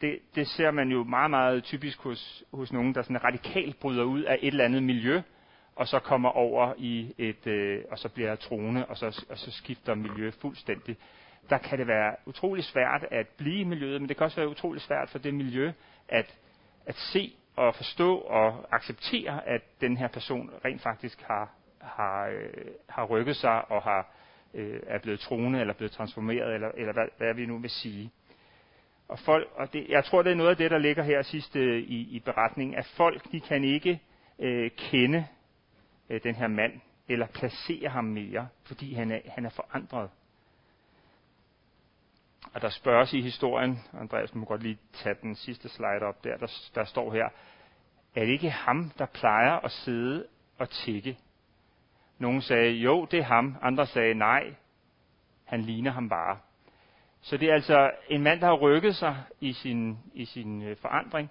Det, 0.00 0.18
det 0.34 0.48
ser 0.48 0.70
man 0.70 0.88
jo 0.88 1.04
meget, 1.04 1.30
meget 1.30 1.64
typisk 1.64 2.02
hos, 2.02 2.44
hos 2.52 2.72
nogen, 2.72 2.94
der 2.94 3.02
sådan 3.02 3.24
radikalt 3.24 3.80
bryder 3.80 4.04
ud 4.04 4.22
af 4.22 4.38
et 4.42 4.46
eller 4.46 4.64
andet 4.64 4.82
miljø, 4.82 5.22
og 5.78 5.88
så 5.88 5.98
kommer 5.98 6.28
over 6.28 6.74
i 6.78 7.14
et, 7.18 7.46
øh, 7.46 7.84
og 7.90 7.98
så 7.98 8.08
bliver 8.08 8.34
troende, 8.34 8.86
og 8.86 8.96
så, 8.96 9.24
og 9.30 9.38
så 9.38 9.50
skifter 9.50 9.94
miljø 9.94 10.30
fuldstændig. 10.30 10.96
Der 11.50 11.58
kan 11.58 11.78
det 11.78 11.86
være 11.86 12.16
utrolig 12.26 12.64
svært 12.64 13.06
at 13.10 13.26
blive 13.28 13.60
i 13.60 13.64
miljøet, 13.64 14.00
men 14.00 14.08
det 14.08 14.16
kan 14.16 14.24
også 14.24 14.36
være 14.40 14.48
utrolig 14.48 14.82
svært 14.82 15.10
for 15.10 15.18
det 15.18 15.34
miljø 15.34 15.72
at, 16.08 16.38
at 16.86 16.94
se 16.94 17.32
og 17.56 17.74
forstå 17.74 18.18
og 18.18 18.66
acceptere, 18.70 19.48
at 19.48 19.62
den 19.80 19.96
her 19.96 20.08
person 20.08 20.50
rent 20.64 20.82
faktisk 20.82 21.22
har, 21.22 21.50
har, 21.80 22.28
øh, 22.28 22.66
har 22.88 23.04
rykket 23.04 23.36
sig 23.36 23.70
og 23.70 23.82
har, 23.82 24.14
øh, 24.54 24.80
er 24.86 24.98
blevet 24.98 25.20
troende 25.20 25.60
eller 25.60 25.74
blevet 25.74 25.92
transformeret, 25.92 26.54
eller, 26.54 26.70
eller 26.74 26.92
hvad, 26.92 27.06
hvad 27.18 27.34
vi 27.34 27.46
nu 27.46 27.58
vil 27.58 27.70
sige. 27.70 28.10
Og, 29.08 29.18
folk, 29.18 29.48
og 29.54 29.72
det, 29.72 29.86
jeg 29.88 30.04
tror, 30.04 30.22
det 30.22 30.32
er 30.32 30.36
noget 30.36 30.50
af 30.50 30.56
det, 30.56 30.70
der 30.70 30.78
ligger 30.78 31.02
her 31.02 31.22
sidst 31.22 31.56
øh, 31.56 31.78
i, 31.78 32.16
i 32.16 32.20
beretningen, 32.20 32.78
at 32.78 32.86
folk 32.96 33.32
de 33.32 33.40
kan 33.40 33.64
ikke 33.64 34.00
øh, 34.38 34.70
kende 34.70 35.26
øh, 36.10 36.20
den 36.22 36.34
her 36.34 36.48
mand, 36.48 36.80
eller 37.08 37.26
placere 37.26 37.88
ham 37.88 38.04
mere, 38.04 38.48
fordi 38.62 38.94
han 38.94 39.10
er, 39.10 39.20
han 39.26 39.44
er 39.44 39.50
forandret. 39.50 40.10
Og 42.54 42.62
der 42.62 42.68
spørges 42.68 43.12
i 43.12 43.20
historien, 43.20 43.78
Andreas 44.00 44.34
må 44.34 44.44
godt 44.44 44.62
lige 44.62 44.78
tage 44.92 45.16
den 45.22 45.34
sidste 45.34 45.68
slide 45.68 46.02
op 46.02 46.24
der, 46.24 46.36
der, 46.36 46.70
der 46.74 46.84
står 46.84 47.12
her, 47.12 47.28
er 48.14 48.24
det 48.24 48.32
ikke 48.32 48.50
ham, 48.50 48.90
der 48.98 49.06
plejer 49.06 49.52
at 49.52 49.70
sidde 49.70 50.26
og 50.58 50.70
tikke? 50.70 51.18
Nogle 52.18 52.42
sagde, 52.42 52.70
jo, 52.70 53.04
det 53.04 53.18
er 53.18 53.24
ham. 53.24 53.56
Andre 53.62 53.86
sagde, 53.86 54.14
nej, 54.14 54.54
han 55.44 55.62
ligner 55.62 55.90
ham 55.90 56.08
bare. 56.08 56.38
Så 57.20 57.36
det 57.36 57.50
er 57.50 57.54
altså 57.54 57.90
en 58.08 58.22
mand, 58.22 58.40
der 58.40 58.46
har 58.46 58.54
rykket 58.54 58.96
sig 58.96 59.16
i 59.40 59.52
sin, 59.52 59.98
i 60.14 60.24
sin 60.24 60.62
øh, 60.62 60.76
forandring, 60.76 61.30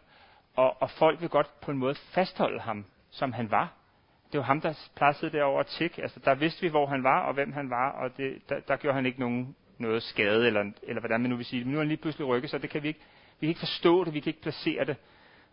og, 0.56 0.82
og 0.82 0.90
folk 0.90 1.22
vil 1.22 1.30
godt 1.30 1.60
på 1.62 1.72
en 1.72 1.78
måde 1.78 1.96
fastholde 1.96 2.60
ham, 2.60 2.86
som 3.10 3.34
han 3.34 3.52
var. 3.52 3.74
Det 4.32 4.38
var 4.38 4.44
ham, 4.44 4.62
der 4.62 4.90
pladsede 4.96 5.32
derovre 5.32 5.60
og 5.60 5.68
tik. 5.68 5.98
Altså, 5.98 6.20
der 6.26 6.36
vidste 6.36 6.62
vi, 6.62 6.68
hvor 6.68 6.86
han 6.86 7.04
var, 7.04 7.20
og 7.20 7.34
hvem 7.34 7.52
han 7.52 7.70
var, 7.70 7.92
og 7.92 8.18
det, 8.18 8.50
der, 8.50 8.60
der 8.60 8.76
gjorde 8.76 8.96
han 8.96 9.06
ikke 9.06 9.20
nogen, 9.20 9.56
noget 9.78 10.04
skade, 10.04 10.48
eller, 10.48 10.72
eller 10.84 11.00
hvordan 11.00 11.22
man 11.22 11.30
nu 11.30 11.36
vil 11.36 11.46
sige 11.46 11.60
det. 11.60 11.68
Men 11.68 11.72
nu 11.72 11.78
er 11.78 11.82
han 11.82 11.88
lige 11.88 12.02
pludselig 12.02 12.28
rykket, 12.28 12.50
så 12.50 12.58
det 12.58 12.70
kan 12.70 12.84
vi 12.84 12.88
ikke, 12.88 13.00
vi 13.40 13.46
kan 13.46 13.50
ikke 13.50 13.60
forstå 13.60 14.04
det, 14.04 14.14
vi 14.14 14.20
kan 14.20 14.30
ikke 14.30 14.42
placere 14.42 14.86
det, 14.86 14.98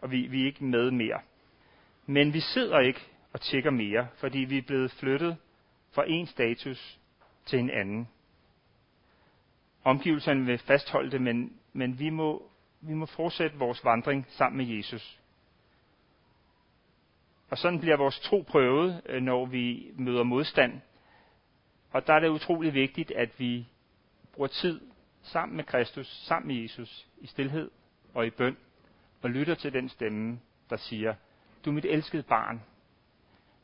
og 0.00 0.10
vi, 0.10 0.26
vi 0.26 0.42
er 0.42 0.46
ikke 0.46 0.64
med 0.64 0.90
mere. 0.90 1.20
Men 2.06 2.32
vi 2.32 2.40
sidder 2.40 2.78
ikke 2.78 3.00
og 3.32 3.40
tjekker 3.40 3.70
mere, 3.70 4.06
fordi 4.16 4.38
vi 4.38 4.58
er 4.58 4.62
blevet 4.62 4.90
flyttet 4.90 5.36
fra 5.92 6.04
en 6.06 6.26
status 6.26 6.98
til 7.46 7.58
en 7.58 7.70
anden. 7.70 8.08
Omgivelserne 9.84 10.46
vil 10.46 10.58
fastholde 10.58 11.10
det, 11.10 11.20
men, 11.20 11.52
men 11.72 11.98
vi, 11.98 12.10
må, 12.10 12.50
vi 12.80 12.94
må 12.94 13.06
fortsætte 13.06 13.58
vores 13.58 13.84
vandring 13.84 14.26
sammen 14.28 14.66
med 14.66 14.76
Jesus. 14.76 15.20
Og 17.54 17.58
sådan 17.58 17.80
bliver 17.80 17.96
vores 17.96 18.20
tro 18.20 18.44
prøvet, 18.48 19.02
øh, 19.06 19.22
når 19.22 19.46
vi 19.46 19.90
møder 19.98 20.22
modstand. 20.22 20.80
Og 21.90 22.06
der 22.06 22.14
er 22.14 22.20
det 22.20 22.28
utrolig 22.28 22.74
vigtigt, 22.74 23.10
at 23.10 23.40
vi 23.40 23.66
bruger 24.32 24.48
tid 24.48 24.80
sammen 25.22 25.56
med 25.56 25.64
Kristus, 25.64 26.06
sammen 26.06 26.48
med 26.48 26.62
Jesus, 26.62 27.06
i 27.18 27.26
stillhed 27.26 27.70
og 28.14 28.26
i 28.26 28.30
bøn, 28.30 28.56
og 29.22 29.30
lytter 29.30 29.54
til 29.54 29.72
den 29.72 29.88
stemme, 29.88 30.40
der 30.70 30.76
siger, 30.76 31.14
du 31.64 31.70
er 31.70 31.74
mit 31.74 31.84
elskede 31.84 32.22
barn. 32.22 32.62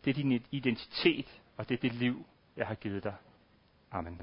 Det 0.04 0.10
er 0.10 0.14
din 0.14 0.44
identitet, 0.50 1.40
og 1.56 1.68
det 1.68 1.74
er 1.76 1.80
det 1.80 1.92
liv, 1.92 2.26
jeg 2.56 2.66
har 2.66 2.74
givet 2.74 3.04
dig. 3.04 3.14
Amen. 3.90 4.18